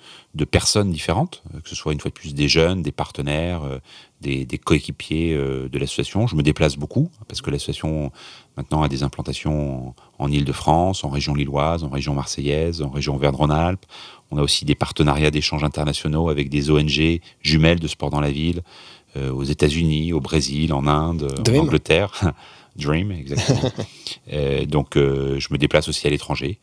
personnes 0.51 0.91
différentes, 0.91 1.43
euh, 1.53 1.61
que 1.61 1.69
ce 1.69 1.75
soit 1.75 1.93
une 1.93 1.99
fois 1.99 2.09
de 2.09 2.15
plus 2.15 2.33
des 2.33 2.49
jeunes, 2.49 2.81
des 2.81 2.91
partenaires, 2.91 3.63
euh, 3.63 3.79
des, 4.21 4.45
coéquipiers 4.57 5.35
de 5.35 5.79
l'association. 5.79 6.27
Je 6.27 6.35
me 6.35 6.43
déplace 6.43 6.75
beaucoup 6.75 7.09
parce 7.27 7.41
que 7.41 7.49
l'association 7.49 8.11
maintenant 8.57 8.83
a 8.83 8.89
des 8.89 9.03
implantations 9.03 9.95
en, 10.17 10.29
Ile-de-France, 10.29 11.05
en 11.05 11.09
région 11.09 11.33
lilloise, 11.33 11.83
en 11.83 11.89
région 11.89 12.13
marseillaise, 12.13 12.81
en 12.81 12.89
région 12.89 13.15
Auvergne-Rhône-Alpes. 13.15 13.85
On 14.31 14.37
a 14.37 14.41
aussi 14.41 14.65
des 14.65 14.75
partenariats 14.75 15.31
d'échanges 15.31 15.63
internationaux 15.63 16.29
avec 16.29 16.49
des 16.49 16.69
ONG 16.69 17.21
jumelles 17.41 17.79
de 17.79 17.87
sport 17.87 18.09
dans 18.09 18.19
la 18.19 18.31
ville. 18.31 18.61
Euh, 19.17 19.31
aux 19.31 19.43
États-Unis, 19.43 20.13
au 20.13 20.19
Brésil, 20.19 20.71
en 20.71 20.85
Inde, 20.85 21.33
en 21.39 21.57
Angleterre. 21.57 22.33
Dream, 22.75 23.11
exactement. 23.11 23.71
Euh, 24.31 24.65
donc, 24.65 24.95
euh, 24.95 25.39
je 25.39 25.47
me 25.51 25.57
déplace 25.57 25.87
aussi 25.87 26.05
à 26.05 26.09
l'étranger. 26.11 26.59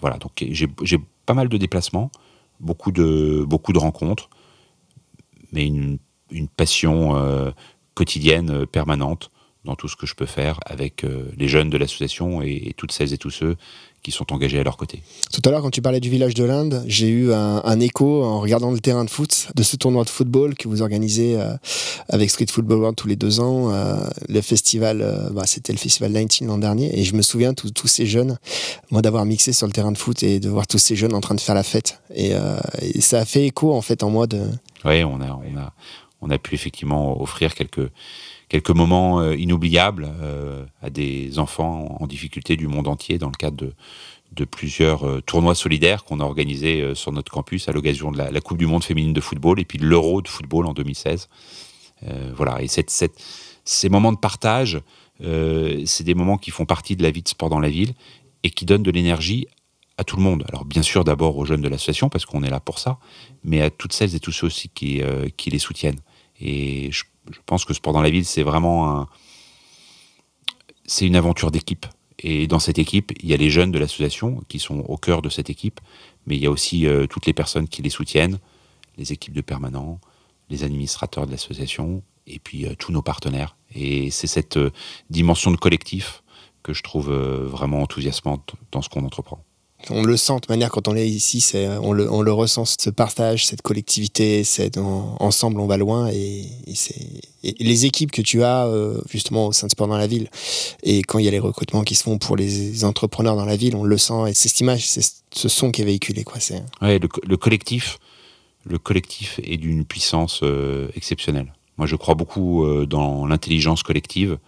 voilà, 0.00 0.18
donc 0.18 0.32
j'ai 0.50 0.98
pas 1.24 1.34
mal 1.34 1.48
de 1.48 1.56
déplacements, 1.56 2.10
beaucoup 2.58 2.90
de, 2.90 3.44
beaucoup 3.46 3.72
de 3.72 3.78
rencontres, 3.78 4.28
mais 5.52 5.66
une, 5.66 5.98
une 6.32 6.48
passion 6.48 7.52
quotidienne, 7.94 8.66
permanente 8.66 9.30
dans 9.64 9.76
tout 9.76 9.88
ce 9.88 9.96
que 9.96 10.06
je 10.06 10.14
peux 10.14 10.26
faire 10.26 10.60
avec 10.66 11.04
les 11.36 11.48
jeunes 11.48 11.70
de 11.70 11.78
l'association 11.78 12.42
et, 12.42 12.62
et, 12.66 12.74
toutes 12.74 12.92
celles 12.92 13.12
et 13.12 13.18
tous 13.18 13.30
ceux 13.30 13.56
qui 14.04 14.12
sont 14.12 14.32
engagés 14.32 14.60
à 14.60 14.62
leur 14.62 14.76
côté. 14.76 15.02
Tout 15.32 15.40
à 15.46 15.50
l'heure, 15.50 15.62
quand 15.62 15.70
tu 15.70 15.80
parlais 15.80 15.98
du 15.98 16.10
village 16.10 16.34
de 16.34 16.44
l'Inde, 16.44 16.84
j'ai 16.86 17.08
eu 17.08 17.32
un, 17.32 17.80
écho 17.80 18.22
en 18.22 18.38
regardant 18.38 18.70
le 18.70 18.78
terrain 18.78 19.04
de 19.04 19.10
foot 19.10 19.48
de 19.54 19.62
ce 19.62 19.76
tournoi 19.76 20.04
de 20.04 20.10
football 20.10 20.54
que 20.54 20.68
vous 20.68 20.82
organisez 20.82 21.40
euh, 21.40 21.56
avec 22.10 22.30
Street 22.30 22.46
Football 22.48 22.78
World 22.78 22.96
tous 22.96 23.08
les 23.08 23.16
deux 23.16 23.40
ans. 23.40 23.72
Euh, 23.72 23.96
le 24.28 24.42
festival, 24.42 25.00
euh, 25.00 25.30
bah, 25.30 25.44
c'était 25.46 25.72
le 25.72 25.78
festival 25.78 26.12
19 26.12 26.48
l'an 26.48 26.58
dernier, 26.58 26.96
et 26.98 27.02
je 27.02 27.14
me 27.14 27.22
souviens 27.22 27.54
tous 27.54 27.86
ces 27.86 28.04
jeunes, 28.04 28.38
moi 28.90 29.00
d'avoir 29.00 29.24
mixé 29.24 29.54
sur 29.54 29.66
le 29.66 29.72
terrain 29.72 29.90
de 29.90 29.98
foot 29.98 30.22
et 30.22 30.38
de 30.38 30.50
voir 30.50 30.66
tous 30.66 30.78
ces 30.78 30.94
jeunes 30.94 31.14
en 31.14 31.20
train 31.22 31.34
de 31.34 31.40
faire 31.40 31.54
la 31.54 31.62
fête. 31.62 32.00
Et, 32.14 32.32
et 32.82 33.00
ça 33.00 33.20
a 33.20 33.24
fait 33.24 33.46
écho 33.46 33.72
en 33.72 33.80
fait 33.80 34.02
en 34.02 34.10
moi 34.10 34.26
de. 34.26 34.42
Oui, 34.84 35.02
on 35.02 35.20
a, 35.22 35.30
on 35.30 35.58
a, 35.58 35.72
on 36.20 36.28
a 36.28 36.38
pu 36.38 36.54
effectivement 36.54 37.20
offrir 37.22 37.54
quelques 37.54 37.90
quelques 38.48 38.70
moments 38.70 39.20
euh, 39.20 39.36
inoubliables 39.36 40.08
euh, 40.20 40.64
à 40.82 40.90
des 40.90 41.38
enfants 41.38 41.96
en 42.00 42.06
difficulté 42.06 42.56
du 42.56 42.68
monde 42.68 42.88
entier 42.88 43.18
dans 43.18 43.28
le 43.28 43.36
cadre 43.36 43.56
de, 43.56 43.72
de 44.32 44.44
plusieurs 44.44 45.06
euh, 45.06 45.20
tournois 45.20 45.54
solidaires 45.54 46.04
qu'on 46.04 46.20
a 46.20 46.24
organisés 46.24 46.94
sur 46.94 47.12
notre 47.12 47.32
campus 47.32 47.68
à 47.68 47.72
l'occasion 47.72 48.12
de 48.12 48.18
la, 48.18 48.40
Coupe 48.40 48.58
du 48.58 48.66
Monde 48.66 48.84
féminine 48.84 49.12
de 49.12 49.20
football 49.20 49.60
et 49.60 49.64
puis 49.64 49.78
l'Euro 49.78 50.22
de 50.22 50.28
football 50.28 50.66
en 50.66 50.72
2016. 50.72 51.28
voilà, 52.36 52.62
et 52.62 52.66
ces 52.68 53.88
moments 53.88 54.12
de 54.12 54.18
partage, 54.18 54.80
c'est 55.20 56.04
des 56.04 56.14
moments 56.14 56.36
qui 56.36 56.50
font 56.50 56.66
partie 56.66 56.96
de 56.96 57.02
la 57.02 57.10
vie 57.10 57.22
de 57.22 57.28
sport 57.28 57.48
dans 57.48 57.60
la 57.60 57.70
ville 57.70 57.94
et 58.42 58.50
qui 58.50 58.66
donnent 58.66 58.82
de 58.82 58.90
l'énergie 58.90 59.46
à 59.96 60.04
tout 60.04 60.16
le 60.16 60.22
monde. 60.22 60.44
Alors 60.48 60.64
bien 60.66 60.82
sûr 60.82 61.04
d'abord 61.04 61.38
aux 61.38 61.46
jeunes 61.46 61.62
de 61.62 61.68
l'association 61.68 62.10
parce 62.10 62.26
qu'on 62.26 62.42
est 62.42 62.50
là 62.50 62.60
pour 62.60 62.78
ça, 62.78 62.98
mais 63.42 63.62
à 63.62 63.70
toutes 63.70 63.94
celles 63.94 64.14
et 64.14 64.20
tous 64.20 64.32
ceux 64.32 64.48
aussi 64.48 64.68
qui, 64.68 65.00
qui 65.36 65.50
les 65.50 65.58
soutiennent. 65.58 66.00
Et 66.40 66.90
je 66.92 67.04
je 67.30 67.38
pense 67.46 67.64
que 67.64 67.74
Sport 67.74 67.92
dans 67.92 68.02
la 68.02 68.10
ville, 68.10 68.24
c'est 68.24 68.42
vraiment 68.42 68.90
un, 68.90 69.08
c'est 70.86 71.06
une 71.06 71.16
aventure 71.16 71.50
d'équipe. 71.50 71.86
Et 72.18 72.46
dans 72.46 72.58
cette 72.58 72.78
équipe, 72.78 73.12
il 73.22 73.28
y 73.28 73.34
a 73.34 73.36
les 73.36 73.50
jeunes 73.50 73.72
de 73.72 73.78
l'association 73.78 74.42
qui 74.48 74.58
sont 74.58 74.80
au 74.80 74.96
cœur 74.96 75.22
de 75.22 75.28
cette 75.28 75.50
équipe, 75.50 75.80
mais 76.26 76.36
il 76.36 76.42
y 76.42 76.46
a 76.46 76.50
aussi 76.50 76.86
euh, 76.86 77.06
toutes 77.06 77.26
les 77.26 77.32
personnes 77.32 77.68
qui 77.68 77.82
les 77.82 77.90
soutiennent, 77.90 78.38
les 78.96 79.12
équipes 79.12 79.34
de 79.34 79.40
permanents, 79.40 80.00
les 80.50 80.64
administrateurs 80.64 81.26
de 81.26 81.32
l'association, 81.32 82.02
et 82.26 82.38
puis 82.38 82.66
euh, 82.66 82.74
tous 82.78 82.92
nos 82.92 83.02
partenaires. 83.02 83.56
Et 83.74 84.10
c'est 84.10 84.26
cette 84.26 84.56
euh, 84.56 84.70
dimension 85.10 85.50
de 85.50 85.56
collectif 85.56 86.22
que 86.62 86.72
je 86.72 86.82
trouve 86.82 87.12
vraiment 87.12 87.82
enthousiasmante 87.82 88.54
dans 88.72 88.80
ce 88.80 88.88
qu'on 88.88 89.04
entreprend 89.04 89.44
on 89.90 90.02
le 90.02 90.16
sent 90.16 90.34
de 90.34 90.46
manière 90.48 90.70
quand 90.70 90.88
on 90.88 90.96
est 90.96 91.08
ici, 91.08 91.44
on, 91.82 91.92
le, 91.92 92.10
on 92.10 92.22
le 92.22 92.32
ressent, 92.32 92.64
ce 92.64 92.90
partage, 92.90 93.46
cette 93.46 93.62
collectivité, 93.62 94.42
ensemble 95.20 95.60
on 95.60 95.66
va 95.66 95.76
loin 95.76 96.08
et, 96.08 96.46
c'est, 96.74 96.94
les 97.42 97.86
équipes 97.86 98.10
que 98.10 98.22
tu 98.22 98.42
as 98.42 98.66
euh, 98.66 99.00
justement 99.10 99.48
au 99.48 99.52
sein 99.52 99.66
de 99.66 99.72
Sport 99.72 99.88
dans 99.88 99.98
la 99.98 100.06
ville 100.06 100.30
et 100.82 101.02
quand 101.02 101.18
il 101.18 101.24
y 101.24 101.28
a 101.28 101.30
les 101.30 101.38
recrutements 101.38 101.82
qui 101.82 101.94
se 101.94 102.02
font 102.02 102.18
pour 102.18 102.36
les 102.36 102.84
entrepreneurs 102.84 103.36
dans 103.36 103.44
la 103.44 103.56
ville, 103.56 103.76
on 103.76 103.84
le 103.84 103.98
sent 103.98 104.28
et 104.28 104.34
c'est 104.34 104.48
cette 104.48 104.60
image, 104.60 104.86
ce 104.86 105.48
son 105.48 105.70
qui 105.70 105.82
est 105.82 105.84
véhiculé. 105.84 106.24
Quoi, 106.24 106.38
le, 106.80 107.36
collectif, 107.36 107.98
le 108.64 108.78
collectif 108.78 109.40
est 109.42 109.56
d'une 109.56 109.84
puissance 109.84 110.40
euh, 110.42 110.88
exceptionnelle. 110.94 111.52
Moi 111.76 111.86
je 111.86 111.96
crois 111.96 112.14
beaucoup 112.14 112.64
euh, 112.64 112.86
dans 112.86 113.26
l'intelligence 113.26 113.82
collective 113.82 114.38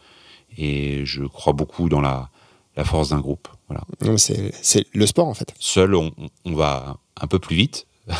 et 0.56 1.04
je 1.04 1.24
crois 1.24 1.52
beaucoup 1.52 1.88
dans 1.88 2.00
la 2.00 2.30
force 2.84 3.10
d'un 3.10 3.20
groupe. 3.20 3.48
Voilà. 3.68 3.84
C'est 4.62 4.86
le 4.92 5.06
sport 5.06 5.26
en 5.26 5.34
fait. 5.34 5.52
Seul, 5.58 5.94
on, 5.94 6.12
va 6.44 6.98
un 7.20 7.26
peu 7.26 7.38
plus 7.38 7.56
vite, 7.56 7.86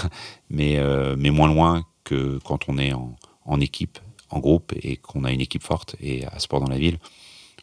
mais, 0.51 0.77
euh, 0.79 1.15
mais 1.19 1.31
moins 1.31 1.49
loin 1.49 1.85
que 2.05 2.39
quand 2.45 2.69
on 2.69 2.79
est 2.79 2.93
en, 2.93 3.61
équipe, 3.61 3.99
en 4.31 4.41
groupe 4.41 4.73
et 4.83 4.97
qu'on 4.97 5.25
a 5.25 5.33
une 5.33 5.41
équipe 5.41 5.63
forte. 5.63 5.97
Et 6.01 6.25
à 6.27 6.39
Sport 6.39 6.61
dans 6.61 6.71
la 6.71 6.79
ville, 6.79 6.99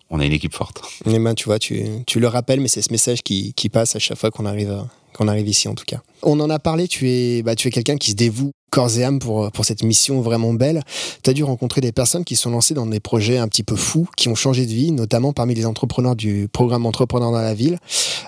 on 0.10 0.20
a 0.20 0.26
une 0.26 0.32
équipe 0.34 0.54
forte. 0.54 0.82
Mais 1.06 1.20
ben, 1.20 1.34
tu 1.34 1.46
vois, 1.46 1.60
tu, 1.60 2.04
tu 2.06 2.20
le 2.20 2.28
rappelles, 2.28 2.60
mais 2.60 2.68
c'est 2.68 2.82
ce 2.82 2.92
message 2.92 3.22
qui, 3.24 3.54
qui, 3.54 3.70
passe 3.70 3.96
à 3.96 4.00
chaque 4.00 4.18
fois 4.18 4.32
qu'on 4.32 4.46
arrive, 4.46 4.86
qu'on 5.14 5.28
arrive 5.28 5.48
ici 5.48 5.68
en 5.68 5.76
tout 5.76 5.86
cas. 5.86 6.02
On 6.22 6.40
en 6.40 6.50
a 6.50 6.60
parlé, 6.60 6.88
tu 6.88 7.10
es, 7.10 7.44
bah, 7.44 7.54
es 7.54 7.70
quelqu'un 7.70 7.98
qui 7.98 8.12
se 8.12 8.16
dévoue 8.16 8.52
corps 8.74 8.98
et 8.98 9.04
âme 9.04 9.20
pour, 9.20 9.52
pour 9.52 9.66
cette 9.66 9.84
mission 9.84 10.22
vraiment 10.22 10.52
belle. 10.52 10.82
Tu 11.22 11.30
as 11.30 11.34
dû 11.34 11.44
rencontrer 11.44 11.80
des 11.80 11.92
personnes 11.92 12.24
qui 12.24 12.36
sont 12.36 12.50
lancées 12.50 12.74
dans 12.74 12.88
des 12.88 13.00
projets 13.00 13.38
un 13.38 13.48
petit 13.48 13.62
peu 13.62 13.76
fous, 13.76 14.10
qui 14.18 14.30
ont 14.30 14.36
changé 14.36 14.66
de 14.66 14.72
vie, 14.72 14.92
notamment 14.92 15.32
parmi 15.32 15.54
les 15.54 15.68
entrepreneurs 15.68 16.16
du 16.16 16.48
programme 16.52 16.88
Entrepreneurs 16.88 17.32
dans 17.32 17.42
la 17.42 17.54
ville. 17.54 17.78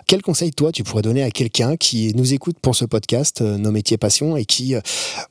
Quel 0.06 0.21
conseil, 0.21 0.52
toi, 0.52 0.71
tu 0.71 0.84
pourrais 0.84 1.02
donner 1.02 1.24
à 1.24 1.32
quelqu'un 1.32 1.78
qui 1.78 2.13
nous 2.13 2.34
écoute 2.34 2.58
pour 2.62 2.76
ce 2.76 2.86
podcast, 2.86 3.41
euh, 3.41 3.58
Nos 3.58 3.71
métiers 3.71 3.98
passion, 3.98 4.38
et 4.38 4.45
qui 4.45 4.76
euh, 4.76 4.82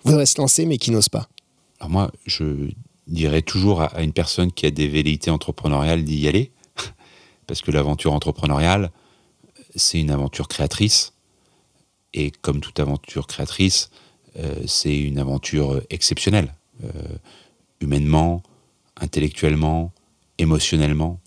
voudrait 0.05 0.27
se 0.27 0.41
lancer 0.41 0.67
mais 0.67 0.79
qui 0.79 0.91
n'ose 0.91 1.09
pas? 1.09 1.29
Alors 1.79 1.91
moi, 1.91 2.11
je 2.27 2.71
dirais 3.07 3.43
toujours 3.43 3.83
à, 3.83 4.03
une 4.03 4.13
personne 4.13 4.51
qui 4.51 4.67
a 4.67 4.73
des 4.73 4.89
velléités 4.89 5.31
entrepreneuriales 5.31 6.03
d'y 6.03 6.27
aller, 6.27 6.51
parce 7.47 7.63
que 7.63 7.71
l'aventure 7.71 8.13
entrepreneuriale, 8.13 8.91
c'est 9.77 10.01
une 10.01 10.11
aventure 10.11 10.49
créatrice. 10.49 11.14
Et 12.15 12.31
comme 12.31 12.61
toute 12.61 12.79
aventure 12.81 13.27
créatrice, 13.27 13.91
euh, 14.39 14.55
c'est 14.67 14.97
une 14.97 15.19
aventure 15.19 15.83
exceptionnelle, 15.91 16.55
euh, 16.85 16.89
humainement, 17.81 18.43
intellectuellement, 18.97 19.93
émotionnellement. 20.39 21.21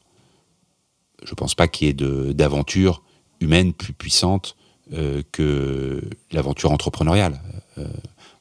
Je 1.23 1.31
ne 1.31 1.35
pense 1.35 1.55
pas 1.55 1.67
qu'il 1.67 1.87
y 1.87 1.89
ait 1.89 2.33
d'aventure 2.33 3.03
humaine 3.41 3.73
plus 3.73 3.93
puissante 3.93 4.55
euh, 4.93 5.21
que 5.31 6.01
l'aventure 6.31 6.71
entrepreneuriale. 6.71 7.41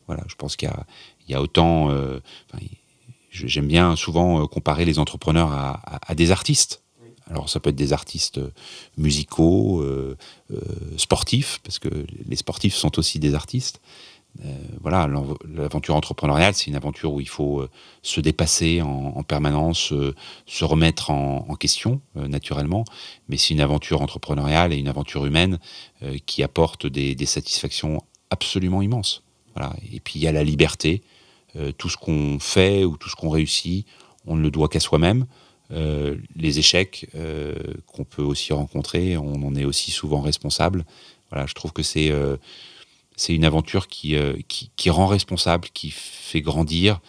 voilà, 0.07 0.23
je 0.29 0.37
pense 0.37 0.55
qu'il 0.55 0.71
y, 1.29 1.35
a 1.35 1.43
autant. 1.43 1.91
J'aime 3.31 3.67
bien 3.67 3.97
souvent 3.97 4.47
comparer 4.47 4.85
les 4.85 5.01
entrepreneurs 5.01 5.51
à, 5.53 6.15
des 6.15 6.31
artistes. 6.31 6.83
Alors 7.29 7.49
ça 7.49 7.59
peut 7.59 7.71
être 7.71 7.77
des 7.77 7.93
artistes 7.93 8.41
musicaux, 8.97 9.85
sportifs, 10.97 11.59
parce 11.65 11.79
que 11.79 11.89
les 12.29 12.37
sportifs 12.37 12.75
sont 12.75 12.99
aussi 12.99 13.19
des 13.19 13.35
artistes. 13.35 13.81
Euh, 14.45 14.53
voilà, 14.83 15.09
l'aventure 15.49 15.95
entrepreneuriale, 15.95 16.55
c'est 16.55 16.67
une 16.67 16.77
aventure 16.77 17.13
où 17.13 17.21
il 17.21 17.29
faut 17.29 17.61
euh, 17.61 17.71
se 18.03 18.21
dépasser 18.21 18.83
en, 18.83 19.23
permanence, 19.23 19.93
euh, 19.93 20.15
se 20.47 20.65
remettre 20.65 21.11
en, 21.11 21.55
question, 21.57 22.03
naturellement, 22.15 22.85
mais 23.29 23.39
c'est 23.39 23.55
une 23.55 23.63
aventure 23.63 24.03
entrepreneuriale 24.03 24.75
et 24.75 24.77
une 24.77 24.89
aventure 24.89 25.25
humaine 25.25 25.59
qui 26.27 26.43
apporte 26.43 26.87
des, 26.87 27.17
satisfactions 27.25 28.03
absolument 28.29 28.83
immenses. 28.83 29.23
Voilà. 29.55 29.75
Et 29.91 30.01
puis 30.01 30.19
il 30.19 30.23
y 30.23 30.29
a 30.29 30.33
la 30.33 30.45
liberté. 30.45 31.03
tout 31.79 31.89
ce 31.89 31.97
qu'on 31.97 32.39
fait 32.39 32.85
ou 32.85 32.99
tout 32.99 33.09
ce 33.09 33.17
qu'on 33.17 33.31
réussit, 33.31 33.87
on 34.27 34.37
ne 34.37 34.43
le 34.43 34.51
doit 34.51 34.69
qu'à 34.69 34.81
soi-même. 34.81 35.25
Les 35.71 36.59
échecs 36.59 37.09
qu'on 37.87 38.05
peut 38.05 38.23
aussi 38.23 38.53
rencontrer, 38.53 39.17
on 39.17 39.43
en 39.47 39.55
est 39.55 39.65
aussi 39.65 39.91
souvent 39.91 40.21
responsable. 40.21 40.85
Voilà, 41.31 41.47
je 41.47 41.55
trouve 41.55 41.73
que 41.73 41.83
c'est 41.83 42.13
c'est 43.17 43.35
une 43.35 43.45
aventure 43.45 43.89
qui, 43.89 44.15
qui, 44.47 44.71
qui, 44.77 44.91
rend 44.91 45.07
responsable, 45.07 45.69
qui 45.73 45.91
fait 45.91 46.41
grandir, 46.41 47.01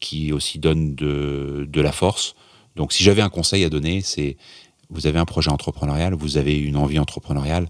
qui 0.00 0.32
aussi 0.32 0.58
donne 0.58 0.94
de, 0.94 1.66
de 1.68 1.80
la 1.80 1.92
force. 1.92 2.34
Donc 2.76 2.92
si 2.92 3.04
j'avais 3.04 3.22
un 3.22 3.28
conseil 3.28 3.64
à 3.64 3.68
donner, 3.68 4.00
c'est 4.00 4.36
vous 4.92 5.06
avez 5.06 5.18
un 5.18 5.24
projet 5.24 5.50
entrepreneurial, 5.50 6.14
vous 6.14 6.36
avez 6.36 6.56
une 6.58 6.76
envie 6.76 6.98
entrepreneuriale, 6.98 7.68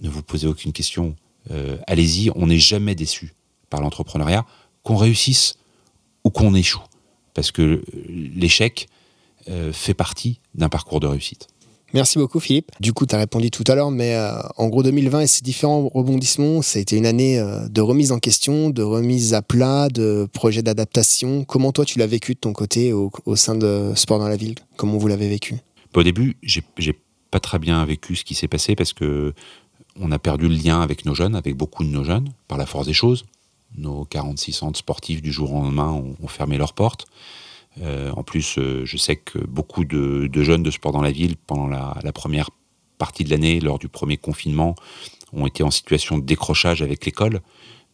ne 0.00 0.08
vous 0.08 0.22
posez 0.22 0.46
aucune 0.46 0.72
question. 0.72 1.16
Euh, 1.50 1.76
allez-y, 1.86 2.30
on 2.36 2.46
n'est 2.46 2.58
jamais 2.58 2.94
déçu 2.94 3.34
par 3.68 3.80
l'entrepreneuriat, 3.80 4.46
qu'on 4.82 4.96
réussisse 4.96 5.58
ou 6.24 6.30
qu'on 6.30 6.54
échoue. 6.54 6.82
Parce 7.34 7.50
que 7.50 7.82
l'échec 8.08 8.88
euh, 8.88 9.01
fait 9.72 9.94
partie 9.94 10.40
d'un 10.54 10.68
parcours 10.68 11.00
de 11.00 11.06
réussite. 11.06 11.48
Merci 11.94 12.18
beaucoup 12.18 12.40
Philippe. 12.40 12.70
Du 12.80 12.94
coup, 12.94 13.04
tu 13.04 13.14
as 13.14 13.18
répondu 13.18 13.50
tout 13.50 13.64
à 13.66 13.74
l'heure, 13.74 13.90
mais 13.90 14.14
euh, 14.14 14.32
en 14.56 14.68
gros 14.68 14.82
2020 14.82 15.20
et 15.20 15.26
ses 15.26 15.42
différents 15.42 15.90
rebondissements, 15.92 16.62
ça 16.62 16.78
a 16.78 16.82
été 16.82 16.96
une 16.96 17.04
année 17.04 17.42
de 17.68 17.80
remise 17.82 18.12
en 18.12 18.18
question, 18.18 18.70
de 18.70 18.82
remise 18.82 19.34
à 19.34 19.42
plat, 19.42 19.88
de 19.90 20.26
projet 20.32 20.62
d'adaptation. 20.62 21.44
Comment 21.44 21.70
toi 21.72 21.84
tu 21.84 21.98
l'as 21.98 22.06
vécu 22.06 22.32
de 22.32 22.38
ton 22.38 22.54
côté 22.54 22.94
au, 22.94 23.10
au 23.26 23.36
sein 23.36 23.54
de 23.54 23.92
Sport 23.94 24.20
dans 24.20 24.28
la 24.28 24.36
ville? 24.36 24.54
Comment 24.76 24.96
vous 24.96 25.08
l'avez 25.08 25.28
vécu? 25.28 25.56
Au 25.94 26.02
début, 26.02 26.38
j'ai 26.42 26.98
pas 27.30 27.40
très 27.40 27.58
bien 27.58 27.84
vécu 27.84 28.16
ce 28.16 28.24
qui 28.24 28.34
s'est 28.34 28.48
passé 28.48 28.76
parce 28.76 28.92
que 28.92 29.34
on 30.00 30.10
a 30.12 30.18
perdu 30.18 30.48
le 30.48 30.54
lien 30.54 30.80
avec 30.80 31.04
nos 31.04 31.14
jeunes, 31.14 31.34
avec 31.34 31.56
beaucoup 31.56 31.84
de 31.84 31.88
nos 31.88 32.04
jeunes, 32.04 32.32
par 32.48 32.58
la 32.58 32.66
force 32.66 32.86
des 32.86 32.92
choses. 32.92 33.24
Nos 33.76 34.04
46 34.04 34.52
centres 34.52 34.78
sportifs 34.78 35.22
du 35.22 35.32
jour 35.32 35.52
au 35.52 35.62
lendemain 35.62 35.90
ont, 35.90 36.28
fermé 36.28 36.58
leurs 36.58 36.72
portes. 36.72 37.06
Euh, 37.80 38.10
en 38.12 38.22
plus, 38.22 38.58
euh, 38.58 38.84
je 38.84 38.96
sais 38.96 39.16
que 39.16 39.38
beaucoup 39.38 39.84
de, 39.84 40.28
jeunes 40.42 40.62
de 40.62 40.70
sport 40.70 40.92
dans 40.92 41.00
la 41.00 41.10
ville, 41.10 41.36
pendant 41.36 41.66
la, 41.66 42.12
première 42.12 42.50
partie 42.98 43.24
de 43.24 43.30
l'année, 43.30 43.60
lors 43.60 43.78
du 43.78 43.88
premier 43.88 44.16
confinement, 44.16 44.74
ont 45.32 45.46
été 45.46 45.62
en 45.62 45.70
situation 45.70 46.18
de 46.18 46.24
décrochage 46.24 46.82
avec 46.82 47.04
l'école. 47.06 47.40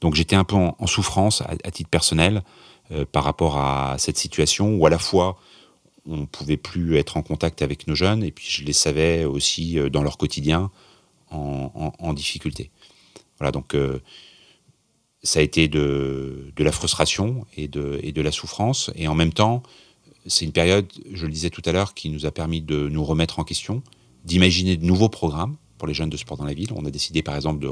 Donc 0.01 0.15
j'étais 0.15 0.37
un 0.37 0.45
peu 0.45 0.57
en, 0.57 0.87
souffrance 0.87 1.43
à, 1.43 1.71
titre 1.71 1.91
personnel 1.91 2.43
euh, 2.91 3.05
par 3.11 3.25
rapport 3.25 3.59
à 3.59 3.97
cette 3.99 4.19
situation 4.19 4.75
où 4.75 4.87
à 4.87 4.91
la 4.91 4.99
fois 4.99 5.39
on 6.07 6.19
ne 6.19 6.27
pouvait 6.27 6.57
plus 6.57 6.97
être 6.97 7.17
en 7.17 7.23
contact 7.23 7.63
avec 7.63 7.87
nos 7.87 7.95
jeunes, 7.95 8.23
et 8.25 8.31
puis 8.31 8.47
je 8.49 8.65
les 8.65 8.73
savais 8.73 9.25
aussi 9.25 9.79
dans 9.91 10.03
leur 10.03 10.17
quotidien 10.17 10.71
en, 11.31 12.13
difficulté. 12.15 12.71
Voilà, 13.39 13.53
donc 13.53 13.77
ça 15.23 15.41
a 15.41 15.43
été 15.43 15.69
de, 15.69 16.53
la 16.59 16.73
frustration 16.73 17.47
et 17.57 17.69
de, 17.69 18.21
la 18.21 18.33
souffrance, 18.33 18.91
et 18.95 19.09
en 19.09 19.15
même 19.15 19.33
temps, 19.33 19.63
c'est 20.27 20.45
une 20.45 20.53
période, 20.53 20.87
je 21.13 21.27
le 21.27 21.33
disais 21.33 21.51
tout 21.51 21.63
à 21.65 21.73
l'heure, 21.73 21.95
qui 21.95 22.11
nous 22.11 22.27
a 22.27 22.31
permis 22.31 22.61
de 22.61 22.89
nous 22.89 23.05
remettre 23.05 23.39
en 23.39 23.45
question, 23.45 23.83
d'imaginer 24.25 24.77
de 24.77 24.85
nouveaux 24.85 25.09
programmes 25.09 25.57
pour 25.79 25.87
les 25.87 25.95
jeunes 25.95 26.11
de 26.11 26.17
sport 26.17 26.37
dans 26.37 26.45
la 26.45 26.55
ville. 26.55 26.71
On 26.75 26.85
a 26.85 26.91
décidé 26.91 27.23
par 27.23 27.37
exemple 27.37 27.65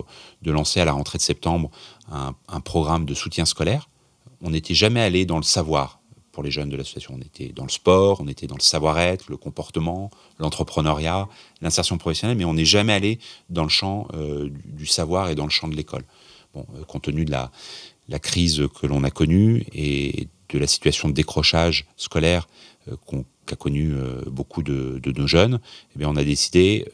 de, 0.43 0.51
lancer 0.51 0.81
à 0.81 0.85
la 0.85 0.93
rentrée 0.93 1.19
de 1.19 1.23
septembre 1.23 1.71
un, 2.11 2.35
un 2.49 2.61
programme 2.61 3.05
de 3.05 3.15
soutien 3.15 3.45
scolaire. 3.45 3.89
On 4.43 4.51
n'était 4.51 4.75
jamais 4.75 5.01
allé 5.01 5.27
dans 5.27 5.39
le 5.39 5.43
savoir 5.43 6.01
pour 6.37 6.43
les 6.43 6.51
jeunes 6.51 6.69
de 6.69 6.77
l'association. 6.77 7.15
On 7.17 7.23
était 7.23 7.49
dans 7.49 7.65
le 7.65 7.71
sport, 7.71 8.21
on 8.21 8.29
était 8.29 8.47
dans 8.47 8.57
le 8.57 8.63
savoir-être, 8.63 9.31
le 9.31 9.39
comportement, 9.39 10.11
l'entrepreneuriat, 10.39 11.29
l'insertion 11.63 11.97
professionnelle, 11.97 12.37
mais 12.37 12.45
on 12.45 12.53
n'est 12.53 12.67
jamais 12.67 12.93
allé 12.93 13.19
dans 13.49 13.63
le 13.63 13.71
champ 13.71 14.07
euh, 14.13 14.51
du, 14.67 14.85
savoir 14.85 15.31
et 15.31 15.35
dans 15.35 15.45
le 15.45 15.51
champ 15.51 15.67
de 15.67 15.75
l'école. 15.75 16.05
Euh, 16.57 16.85
compte 16.85 17.03
tenu 17.03 17.25
de 17.25 17.31
la, 17.31 17.51
crise 18.19 18.63
que 18.81 18.87
l'on 18.87 19.05
a 19.05 19.11
connue 19.11 19.67
et 19.73 20.29
de 20.49 20.59
la 20.59 20.67
situation 20.67 21.09
de 21.09 21.15
décrochage 21.15 21.87
scolaire 21.97 22.47
euh, 22.91 22.97
qu'a 23.47 23.57
connu 23.57 23.95
beaucoup 24.27 24.63
de, 24.63 25.01
nos 25.17 25.27
jeunes, 25.27 25.61
eh 25.95 25.99
bien, 25.99 26.09
on 26.09 26.17
a 26.17 26.25
décidé 26.25 26.87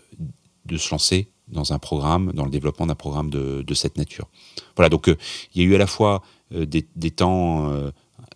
de 0.66 0.76
se 0.76 0.90
lancer 0.90 1.28
dans 1.48 1.72
un 1.72 1.78
programme, 1.78 2.32
dans 2.32 2.44
le 2.44 2.50
développement 2.50 2.86
d'un 2.86 2.94
programme 2.94 3.30
de, 3.30 3.74
cette 3.74 3.96
nature. 3.96 4.28
Voilà, 4.76 4.90
donc 4.90 5.06
il 5.54 5.62
y 5.62 5.64
a 5.64 5.68
eu 5.68 5.74
à 5.74 5.78
la 5.78 5.86
fois 5.86 6.22
des, 6.50 7.10
temps 7.10 7.72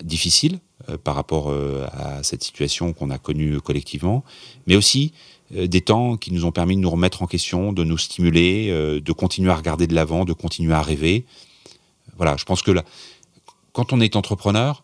difficiles 0.03 0.61
euh, 0.91 0.99
par 0.99 1.15
rapport 1.15 1.49
euh, 1.49 1.87
à 1.93 2.23
cette 2.23 2.45
situation 2.45 2.93
qu'on 2.93 3.11
a 3.11 3.19
connue 3.19 3.61
collectivement, 3.61 4.23
mais 4.67 4.77
aussi 4.77 5.13
euh, 5.15 5.36
des 5.51 5.81
temps 5.81 6.17
qui 6.17 6.33
nous 6.33 6.45
ont 6.45 6.53
permis 6.53 6.77
de 6.77 6.81
nous 6.81 6.91
remettre 6.91 7.23
en 7.23 7.27
question, 7.27 7.73
de 7.73 7.85
nous 7.85 7.99
stimuler, 7.99 8.69
de 9.01 9.13
continuer 9.13 9.51
à 9.51 9.57
regarder 9.57 9.87
de 9.87 9.95
l'avant, 9.95 10.25
de 10.25 10.33
continuer 10.33 10.75
à 10.75 10.83
rêver. 10.83 11.25
Voilà, 12.17 12.37
je 12.37 12.45
pense 12.45 12.63
que 12.63 12.73
quand 13.73 13.93
on 13.93 14.01
est 14.01 14.17
entrepreneur, 14.17 14.83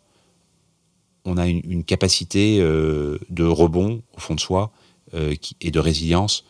on 1.24 1.36
a 1.36 1.48
une, 1.48 1.82
capacité 1.82 2.58
de 2.58 3.44
rebond 3.44 4.02
au 4.16 4.20
fond 4.20 4.34
de 4.34 4.40
soi 4.40 4.70
et 5.60 5.70
de 5.70 5.80
résilience 5.80 6.44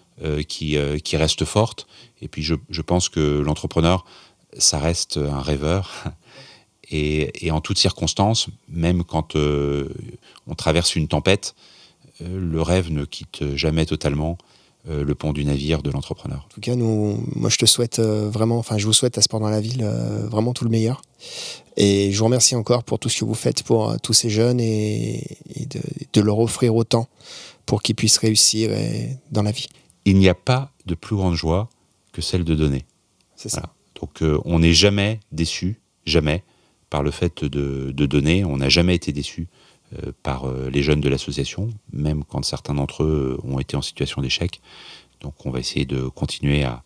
qui, 0.46 0.76
qui, 1.04 1.16
reste 1.16 1.44
forte. 1.46 1.86
Et 2.20 2.28
puis 2.28 2.42
je, 2.42 2.54
je 2.68 2.82
pense 2.82 3.08
que 3.08 3.38
l'entrepreneur, 3.38 4.04
ça 4.58 4.78
reste 4.78 5.16
un 5.16 5.40
rêveur. 5.40 6.04
Et, 6.94 7.50
en 7.50 7.62
toutes 7.62 7.78
circonstances, 7.78 8.48
même 8.68 9.02
quand 9.02 9.34
euh, 9.34 9.88
on 10.46 10.54
traverse 10.54 10.94
une 10.94 11.08
tempête, 11.08 11.54
euh, 11.54 11.71
le 12.28 12.62
rêve 12.62 12.90
ne 12.90 13.04
quitte 13.04 13.56
jamais 13.56 13.86
totalement 13.86 14.38
euh, 14.88 15.04
le 15.04 15.14
pont 15.14 15.32
du 15.32 15.44
navire 15.44 15.82
de 15.82 15.90
l'entrepreneur. 15.90 16.46
En 16.46 16.54
tout 16.54 16.60
cas, 16.60 16.74
nous, 16.74 17.22
moi, 17.34 17.48
je 17.50 17.56
te 17.56 17.66
souhaite 17.66 18.00
vraiment, 18.00 18.58
enfin, 18.58 18.78
je 18.78 18.86
vous 18.86 18.92
souhaite 18.92 19.18
à 19.18 19.22
Sport 19.22 19.40
dans 19.40 19.50
la 19.50 19.60
ville 19.60 19.84
vraiment 19.84 20.52
tout 20.52 20.64
le 20.64 20.70
meilleur. 20.70 21.02
Et 21.76 22.12
je 22.12 22.18
vous 22.18 22.24
remercie 22.24 22.54
encore 22.54 22.84
pour 22.84 22.98
tout 22.98 23.08
ce 23.08 23.20
que 23.20 23.24
vous 23.24 23.34
faites 23.34 23.62
pour 23.62 23.98
tous 24.00 24.12
ces 24.12 24.28
jeunes 24.28 24.60
et, 24.60 25.38
de, 26.12 26.20
leur 26.20 26.38
offrir 26.38 26.74
autant 26.74 27.08
pour 27.64 27.82
qu'ils 27.82 27.94
puissent 27.94 28.18
réussir 28.18 28.70
dans 29.30 29.42
la 29.42 29.52
vie. 29.52 29.68
Il 30.04 30.18
n'y 30.18 30.28
a 30.28 30.34
pas 30.34 30.72
de 30.86 30.94
plus 30.94 31.16
grande 31.16 31.34
joie 31.34 31.70
que 32.12 32.20
celle 32.20 32.44
de 32.44 32.54
donner. 32.54 32.84
C'est 33.36 33.48
ça. 33.48 33.72
Donc, 34.00 34.22
on 34.44 34.58
n'est 34.58 34.74
jamais 34.74 35.20
déçu, 35.30 35.80
jamais 36.06 36.42
par 36.92 37.02
le 37.02 37.10
fait 37.10 37.44
de, 37.44 37.90
donner. 38.06 38.44
On 38.44 38.58
n'a 38.58 38.68
jamais 38.68 38.94
été 38.94 39.12
déçu 39.12 39.48
euh, 39.48 39.61
par 40.22 40.48
euh, 40.48 40.70
les 40.70 40.82
jeunes 40.82 41.00
de 41.00 41.08
l'association, 41.08 41.70
même 41.92 42.24
quand 42.24 42.44
certains 42.44 42.74
d'entre 42.74 43.04
eux 43.04 43.38
ont 43.44 43.58
été 43.58 43.76
en 43.76 43.82
situation 43.82 44.22
d'échec. 44.22 44.60
Donc 45.20 45.34
on 45.44 45.50
va 45.50 45.60
essayer 45.60 45.84
de 45.84 46.08
continuer 46.08 46.64
à, 46.64 46.82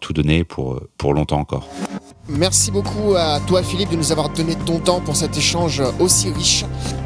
tout 0.00 0.12
donner 0.12 0.42
pour, 0.42 0.80
pour 0.98 1.14
longtemps 1.14 1.38
encore. 1.38 1.68
Merci 2.28 2.72
beaucoup 2.72 3.14
à 3.16 3.38
toi 3.46 3.62
Philippe 3.62 3.90
de 3.90 3.96
nous 3.96 4.10
avoir 4.10 4.30
donné 4.30 4.56
ton 4.56 4.80
temps 4.80 5.00
pour 5.00 5.14
cet 5.14 5.36
échange 5.36 5.80
aussi 6.00 6.30
riche. 6.30 6.64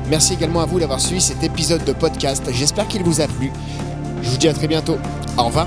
Merci 0.09 0.35
également 0.35 0.61
à 0.61 0.67
vous 0.67 0.81
d'avoir 0.81 1.01
suivi 1.01 1.21
cet 1.21 1.43
épisode 1.43 1.85
de 1.85 1.93
podcast. 1.93 2.49
J'espère 2.53 2.89
qu'il 2.89 3.03
vous 3.03 3.21
a 3.21 3.27
plu. 3.27 3.53
Je 4.23 4.31
vous 4.31 4.39
dis 4.39 4.49
à 4.49 4.55
très 4.55 4.69
bientôt. 4.69 4.97
Au 5.37 5.45
revoir. 5.45 5.67